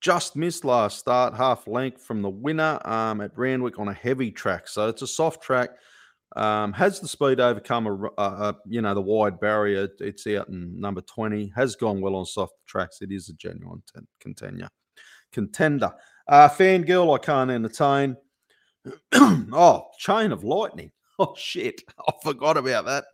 Just 0.00 0.36
missed 0.36 0.64
last 0.64 0.98
start, 0.98 1.34
half 1.34 1.66
length 1.66 2.04
from 2.04 2.22
the 2.22 2.30
winner 2.30 2.80
um, 2.84 3.20
at 3.20 3.36
Randwick 3.36 3.80
on 3.80 3.88
a 3.88 3.92
heavy 3.92 4.30
track. 4.30 4.68
So 4.68 4.88
it's 4.88 5.02
a 5.02 5.08
soft 5.08 5.42
track. 5.42 5.70
Um, 6.36 6.72
has 6.74 7.00
the 7.00 7.08
speed 7.08 7.40
overcome 7.40 7.86
a, 7.86 8.22
a, 8.22 8.22
a, 8.22 8.56
you 8.66 8.80
know 8.80 8.94
the 8.94 9.00
wide 9.00 9.40
barrier? 9.40 9.88
It's 9.98 10.24
out 10.28 10.48
in 10.48 10.78
number 10.78 11.00
twenty. 11.00 11.52
Has 11.56 11.74
gone 11.74 12.00
well 12.00 12.14
on 12.14 12.26
soft 12.26 12.52
tracks. 12.66 12.98
It 13.00 13.10
is 13.10 13.28
a 13.28 13.32
genuine 13.32 13.82
ten, 13.92 14.06
contender. 14.20 14.68
Contender. 15.32 15.90
Uh, 16.28 16.48
fangirl, 16.48 17.16
I 17.16 17.18
can't 17.18 17.50
entertain. 17.50 18.16
oh, 19.12 19.86
chain 19.98 20.32
of 20.32 20.44
lightning. 20.44 20.92
Oh 21.20 21.34
shit, 21.36 21.82
I 22.08 22.12
forgot 22.22 22.56
about 22.56 22.84
that. 22.84 23.04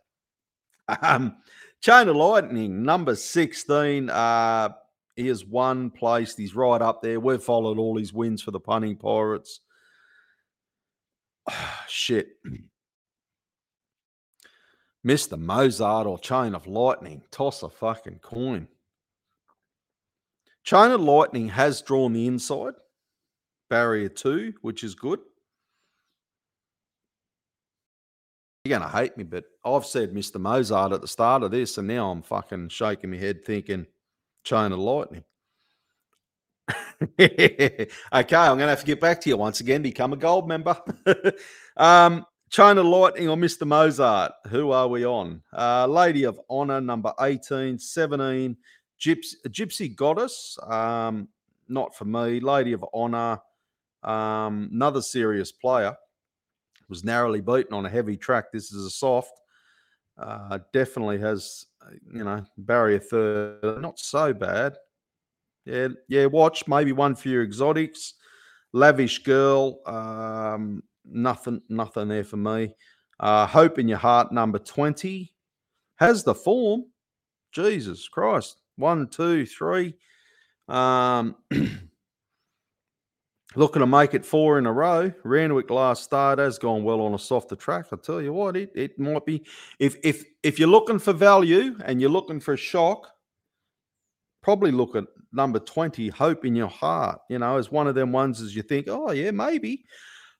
Um, 1.01 1.37
chain 1.81 2.07
of 2.07 2.15
lightning, 2.15 2.83
number 2.83 3.15
sixteen. 3.15 4.11
Uh, 4.11 4.69
he 5.15 5.25
has 5.27 5.43
one 5.43 5.89
placed. 5.89 6.37
He's 6.37 6.53
right 6.53 6.83
up 6.83 7.01
there. 7.01 7.19
We've 7.19 7.41
followed 7.41 7.79
all 7.79 7.97
his 7.97 8.13
wins 8.13 8.43
for 8.43 8.51
the 8.51 8.59
punting 8.59 8.97
pirates. 8.97 9.61
Oh, 11.49 11.79
shit. 11.87 12.27
Mr. 15.05 15.39
Mozart 15.39 16.07
or 16.07 16.17
Chain 16.17 16.55
of 16.55 16.67
Lightning. 16.67 17.21
Toss 17.31 17.63
a 17.63 17.69
fucking 17.69 18.19
coin. 18.19 18.67
Chain 20.63 20.91
of 20.91 21.01
Lightning 21.01 21.47
has 21.49 21.81
drawn 21.83 22.13
the 22.13 22.25
inside. 22.25 22.73
Barrier 23.69 24.09
two, 24.09 24.53
which 24.61 24.83
is 24.83 24.95
good. 24.95 25.19
You're 28.65 28.79
going 28.79 28.89
to 28.89 28.97
hate 28.97 29.15
me, 29.15 29.23
but 29.23 29.45
I've 29.63 29.85
said 29.85 30.11
Mr. 30.11 30.41
Mozart 30.41 30.91
at 30.91 31.01
the 31.01 31.07
start 31.07 31.43
of 31.43 31.51
this, 31.51 31.77
and 31.77 31.87
now 31.87 32.09
I'm 32.09 32.23
fucking 32.23 32.69
shaking 32.69 33.11
my 33.11 33.17
head 33.17 33.45
thinking 33.45 33.85
chain 34.43 34.71
of 34.71 34.79
lightning. 34.79 35.23
okay, 37.19 37.87
I'm 38.11 38.25
going 38.25 38.59
to 38.59 38.67
have 38.67 38.79
to 38.79 38.85
get 38.85 38.99
back 38.99 39.21
to 39.21 39.29
you 39.29 39.37
once 39.37 39.59
again, 39.59 39.83
become 39.83 40.13
a 40.13 40.17
gold 40.17 40.47
member. 40.47 40.75
um, 41.77 42.25
chain 42.49 42.79
of 42.79 42.87
lightning 42.87 43.29
or 43.29 43.37
Mr. 43.37 43.67
Mozart, 43.67 44.31
who 44.47 44.71
are 44.71 44.87
we 44.87 45.05
on? 45.05 45.43
Uh, 45.55 45.85
Lady 45.85 46.23
of 46.23 46.39
Honor, 46.49 46.81
number 46.81 47.13
18, 47.21 47.77
17, 47.77 48.57
Gypsy, 48.99 49.35
Gypsy 49.47 49.95
Goddess, 49.95 50.57
um, 50.63 51.27
not 51.69 51.95
for 51.95 52.05
me. 52.05 52.39
Lady 52.39 52.73
of 52.73 52.83
Honor, 52.95 53.39
um, 54.01 54.69
another 54.73 55.03
serious 55.03 55.51
player 55.51 55.95
was 56.89 57.03
narrowly 57.03 57.41
beaten 57.41 57.73
on 57.73 57.85
a 57.85 57.89
heavy 57.89 58.17
track. 58.17 58.51
This 58.51 58.71
is 58.71 58.85
a 58.85 58.89
soft. 58.89 59.33
Uh, 60.17 60.59
definitely 60.71 61.19
has, 61.19 61.65
uh, 61.81 61.91
you 62.13 62.23
know, 62.23 62.43
barrier 62.57 62.99
third. 62.99 63.81
Not 63.81 63.99
so 63.99 64.33
bad. 64.33 64.77
Yeah, 65.65 65.89
yeah. 66.07 66.25
Watch 66.25 66.67
maybe 66.67 66.91
one 66.91 67.15
for 67.15 67.29
your 67.29 67.43
exotics. 67.43 68.13
Lavish 68.71 69.23
girl. 69.23 69.79
Um, 69.85 70.83
nothing, 71.03 71.61
nothing 71.69 72.07
there 72.07 72.23
for 72.23 72.37
me. 72.37 72.75
Uh, 73.19 73.47
Hope 73.47 73.79
in 73.79 73.87
your 73.87 73.97
heart, 73.97 74.31
number 74.31 74.59
twenty, 74.59 75.33
has 75.95 76.23
the 76.23 76.35
form. 76.35 76.85
Jesus 77.51 78.07
Christ, 78.09 78.61
one, 78.75 79.07
two, 79.07 79.45
three. 79.45 79.95
Um, 80.67 81.35
looking 83.55 83.79
to 83.79 83.87
make 83.87 84.13
it 84.13 84.25
four 84.25 84.57
in 84.57 84.65
a 84.65 84.71
row. 84.71 85.11
Randwick 85.23 85.69
last 85.69 86.03
start 86.03 86.39
has 86.39 86.59
gone 86.59 86.83
well 86.83 87.01
on 87.01 87.13
a 87.13 87.19
softer 87.19 87.55
track. 87.55 87.87
I 87.91 87.95
tell 87.97 88.21
you 88.21 88.33
what, 88.33 88.55
it, 88.57 88.71
it 88.75 88.99
might 88.99 89.25
be 89.25 89.45
if 89.79 89.95
if 90.03 90.23
if 90.43 90.59
you're 90.59 90.67
looking 90.67 90.99
for 90.99 91.13
value 91.13 91.77
and 91.85 92.01
you're 92.01 92.09
looking 92.09 92.39
for 92.39 92.53
a 92.53 92.57
shock, 92.57 93.07
probably 94.41 94.71
look 94.71 94.95
at 94.95 95.05
number 95.31 95.59
20, 95.59 96.09
Hope 96.09 96.45
in 96.45 96.55
Your 96.55 96.67
Heart, 96.67 97.19
you 97.29 97.39
know, 97.39 97.57
as 97.57 97.71
one 97.71 97.87
of 97.87 97.95
them 97.95 98.11
ones 98.11 98.41
as 98.41 98.55
you 98.55 98.61
think, 98.61 98.87
oh 98.89 99.11
yeah, 99.11 99.31
maybe. 99.31 99.83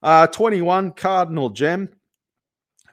Uh 0.04 0.28
21, 0.28 0.92
Cardinal 0.92 1.50
Gem. 1.50 1.90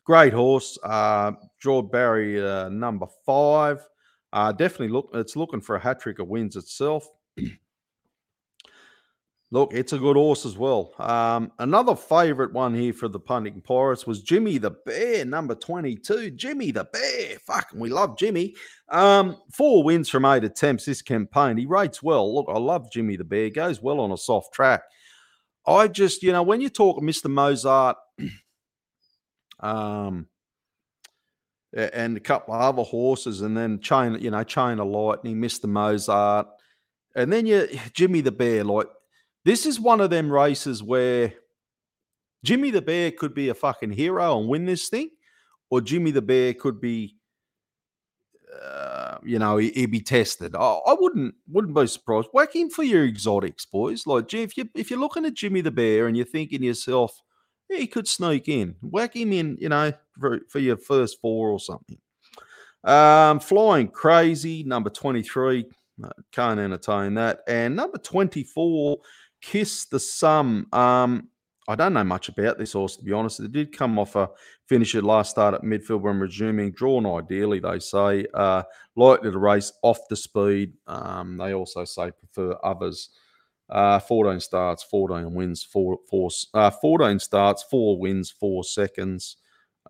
Great 0.04 0.32
horse. 0.32 0.78
Uh 0.82 1.32
draw 1.60 1.82
Barry 1.82 2.44
uh, 2.44 2.68
number 2.68 3.06
five. 3.26 3.86
Uh 4.32 4.52
definitely 4.52 4.88
look 4.88 5.10
it's 5.14 5.36
looking 5.36 5.60
for 5.60 5.76
a 5.76 5.80
hat 5.80 6.00
trick 6.00 6.18
of 6.18 6.28
wins 6.28 6.56
itself. 6.56 7.06
Look, 9.52 9.74
it's 9.74 9.92
a 9.92 9.98
good 9.98 10.16
horse 10.16 10.46
as 10.46 10.56
well. 10.56 10.94
Um, 10.98 11.52
another 11.58 11.94
favourite 11.94 12.54
one 12.54 12.72
here 12.74 12.94
for 12.94 13.06
the 13.06 13.20
punting 13.20 13.60
pirates 13.60 14.06
was 14.06 14.22
Jimmy 14.22 14.56
the 14.56 14.70
Bear, 14.70 15.26
number 15.26 15.54
22. 15.54 16.30
Jimmy 16.30 16.70
the 16.70 16.84
Bear. 16.84 17.38
Fucking, 17.46 17.78
we 17.78 17.90
love 17.90 18.16
Jimmy. 18.16 18.54
Um, 18.88 19.36
four 19.52 19.84
wins 19.84 20.08
from 20.08 20.24
eight 20.24 20.44
attempts 20.44 20.86
this 20.86 21.02
campaign. 21.02 21.58
He 21.58 21.66
rates 21.66 22.02
well. 22.02 22.34
Look, 22.34 22.46
I 22.48 22.58
love 22.58 22.90
Jimmy 22.90 23.16
the 23.16 23.24
Bear. 23.24 23.50
Goes 23.50 23.82
well 23.82 24.00
on 24.00 24.10
a 24.10 24.16
soft 24.16 24.54
track. 24.54 24.84
I 25.66 25.86
just, 25.86 26.22
you 26.22 26.32
know, 26.32 26.42
when 26.42 26.62
you 26.62 26.70
talk 26.70 27.02
Mr. 27.02 27.28
Mozart, 27.28 27.98
um, 29.60 30.28
and 31.74 32.16
a 32.16 32.20
couple 32.20 32.54
of 32.54 32.62
other 32.62 32.84
horses, 32.84 33.42
and 33.42 33.54
then 33.54 33.80
chain, 33.80 34.16
you 34.18 34.30
know, 34.30 34.44
chain 34.44 34.80
of 34.80 34.88
lightning, 34.88 35.36
Mr. 35.36 35.66
Mozart, 35.66 36.46
and 37.14 37.30
then 37.30 37.44
you 37.44 37.68
Jimmy 37.92 38.22
the 38.22 38.32
Bear, 38.32 38.64
like 38.64 38.86
this 39.44 39.66
is 39.66 39.80
one 39.80 40.00
of 40.00 40.10
them 40.10 40.30
races 40.30 40.82
where 40.82 41.34
Jimmy 42.44 42.70
the 42.70 42.82
Bear 42.82 43.10
could 43.10 43.34
be 43.34 43.48
a 43.48 43.54
fucking 43.54 43.92
hero 43.92 44.38
and 44.38 44.48
win 44.48 44.66
this 44.66 44.88
thing, 44.88 45.10
or 45.70 45.80
Jimmy 45.80 46.10
the 46.10 46.22
Bear 46.22 46.54
could 46.54 46.80
be, 46.80 47.16
uh, 48.62 49.18
you 49.24 49.38
know, 49.38 49.56
he, 49.56 49.72
would 49.76 49.90
be 49.90 50.00
tested. 50.00 50.54
I, 50.54 50.58
I, 50.58 50.94
wouldn't 50.98 51.34
wouldn't 51.48 51.74
be 51.74 51.86
surprised. 51.86 52.28
Whack 52.32 52.54
him 52.54 52.70
for 52.70 52.82
your 52.82 53.04
exotics, 53.04 53.66
boys. 53.66 54.06
Like, 54.06 54.32
if 54.34 54.56
you 54.56 54.68
if 54.74 54.90
you're 54.90 55.00
looking 55.00 55.24
at 55.24 55.34
Jimmy 55.34 55.60
the 55.60 55.70
Bear 55.70 56.06
and 56.06 56.16
you're 56.16 56.26
thinking 56.26 56.60
to 56.60 56.66
yourself, 56.66 57.22
yeah, 57.68 57.78
he 57.78 57.86
could 57.86 58.08
sneak 58.08 58.48
in, 58.48 58.74
whack 58.82 59.16
him 59.16 59.32
in, 59.32 59.56
you 59.60 59.68
know, 59.68 59.92
for, 60.18 60.40
for 60.48 60.58
your 60.58 60.76
first 60.76 61.20
four 61.20 61.50
or 61.50 61.60
something. 61.60 61.98
Um, 62.84 63.40
flying 63.40 63.88
crazy, 63.88 64.64
number 64.64 64.90
23. 64.90 65.66
Uh, 66.02 66.08
can't 66.32 66.58
entertain 66.58 67.14
that. 67.14 67.40
And 67.46 67.76
number 67.76 67.98
24, 67.98 68.98
Kiss 69.42 69.84
the 69.86 70.00
Sum. 70.00 70.66
Um, 70.72 71.28
I 71.68 71.76
don't 71.76 71.92
know 71.92 72.04
much 72.04 72.28
about 72.28 72.58
this 72.58 72.72
horse, 72.72 72.96
to 72.96 73.04
be 73.04 73.12
honest. 73.12 73.40
It 73.40 73.52
did 73.52 73.76
come 73.76 73.98
off 73.98 74.16
a 74.16 74.30
finish 74.68 74.94
at 74.94 75.04
last 75.04 75.30
start 75.30 75.54
at 75.54 75.62
midfield 75.62 76.00
when 76.00 76.18
resuming. 76.18 76.72
Drawn 76.72 77.06
ideally, 77.06 77.60
they 77.60 77.78
say. 77.78 78.26
Uh, 78.34 78.62
likely 78.96 79.30
to 79.30 79.38
race 79.38 79.72
off 79.82 79.98
the 80.08 80.16
speed. 80.16 80.72
Um, 80.86 81.36
they 81.36 81.54
also 81.54 81.84
say 81.84 82.10
prefer 82.10 82.56
others. 82.64 83.10
Uh, 83.70 83.98
14 84.00 84.40
starts, 84.40 84.82
14 84.82 85.32
wins, 85.32 85.62
four, 85.62 85.98
four, 86.10 86.30
uh, 86.52 86.70
14 86.70 87.18
starts, 87.18 87.62
four 87.62 87.98
wins, 87.98 88.30
four 88.30 88.64
seconds. 88.64 89.36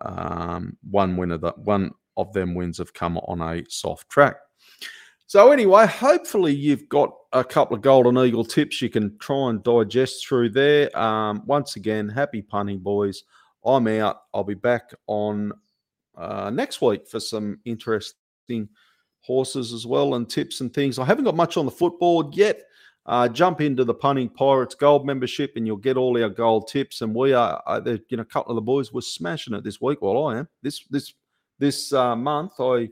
Um, 0.01 0.77
one 0.89 1.17
winner 1.17 1.37
that 1.39 1.57
one 1.57 1.91
of 2.15 2.31
them 2.33 2.55
wins 2.55 2.77
have 2.77 2.93
come 2.93 3.17
on 3.17 3.41
a 3.41 3.63
soft 3.69 4.09
track. 4.09 4.37
So 5.33 5.51
anyway, 5.51 5.87
hopefully 5.87 6.53
you've 6.53 6.87
got 6.89 7.11
a 7.31 7.43
couple 7.43 7.75
of 7.75 7.81
golden 7.81 8.19
eagle 8.19 8.45
tips 8.45 8.83
you 8.83 8.89
can 8.91 9.17
try 9.17 9.49
and 9.49 9.63
digest 9.63 10.27
through 10.27 10.49
there. 10.49 10.95
Um, 10.95 11.41
once 11.47 11.75
again, 11.75 12.07
happy 12.07 12.43
punting, 12.43 12.77
boys. 12.77 13.23
I'm 13.65 13.87
out. 13.87 14.25
I'll 14.31 14.43
be 14.43 14.53
back 14.53 14.91
on 15.07 15.51
uh, 16.15 16.51
next 16.51 16.83
week 16.83 17.07
for 17.07 17.19
some 17.19 17.59
interesting 17.65 18.69
horses 19.21 19.73
as 19.73 19.87
well 19.87 20.13
and 20.13 20.29
tips 20.29 20.61
and 20.61 20.71
things. 20.71 20.99
I 20.99 21.05
haven't 21.05 21.23
got 21.23 21.35
much 21.35 21.57
on 21.57 21.65
the 21.65 21.71
footboard 21.71 22.35
yet. 22.35 22.61
Uh, 23.07 23.27
jump 23.27 23.59
into 23.59 23.83
the 23.83 23.95
punting 23.95 24.29
pirates 24.29 24.75
gold 24.75 25.03
membership 25.03 25.53
and 25.55 25.65
you'll 25.65 25.77
get 25.77 25.97
all 25.97 26.21
our 26.21 26.29
gold 26.29 26.67
tips. 26.67 27.01
And 27.01 27.15
we 27.15 27.33
are, 27.33 27.59
uh, 27.65 27.81
you 28.07 28.17
know, 28.17 28.21
a 28.21 28.25
couple 28.25 28.51
of 28.51 28.55
the 28.55 28.61
boys 28.61 28.93
were 28.93 29.01
smashing 29.01 29.55
it 29.55 29.63
this 29.63 29.81
week. 29.81 29.99
Well, 29.99 30.27
I 30.27 30.37
am 30.37 30.47
this 30.61 30.85
this 30.91 31.11
this 31.57 31.91
uh, 31.91 32.15
month. 32.15 32.51
I 32.59 32.89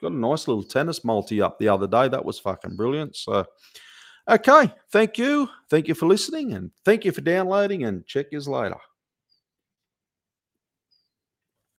got 0.00 0.12
a 0.12 0.16
nice 0.16 0.48
little 0.48 0.62
tennis 0.62 1.04
multi 1.04 1.40
up 1.40 1.58
the 1.58 1.68
other 1.68 1.86
day. 1.86 2.08
That 2.08 2.24
was 2.24 2.38
fucking 2.38 2.76
brilliant. 2.76 3.16
So, 3.16 3.44
okay, 4.28 4.72
thank 4.90 5.18
you, 5.18 5.48
thank 5.68 5.88
you 5.88 5.94
for 5.94 6.06
listening, 6.06 6.52
and 6.52 6.70
thank 6.84 7.04
you 7.04 7.12
for 7.12 7.20
downloading. 7.20 7.84
And 7.84 8.06
check 8.06 8.26
you 8.32 8.40
later. 8.40 8.76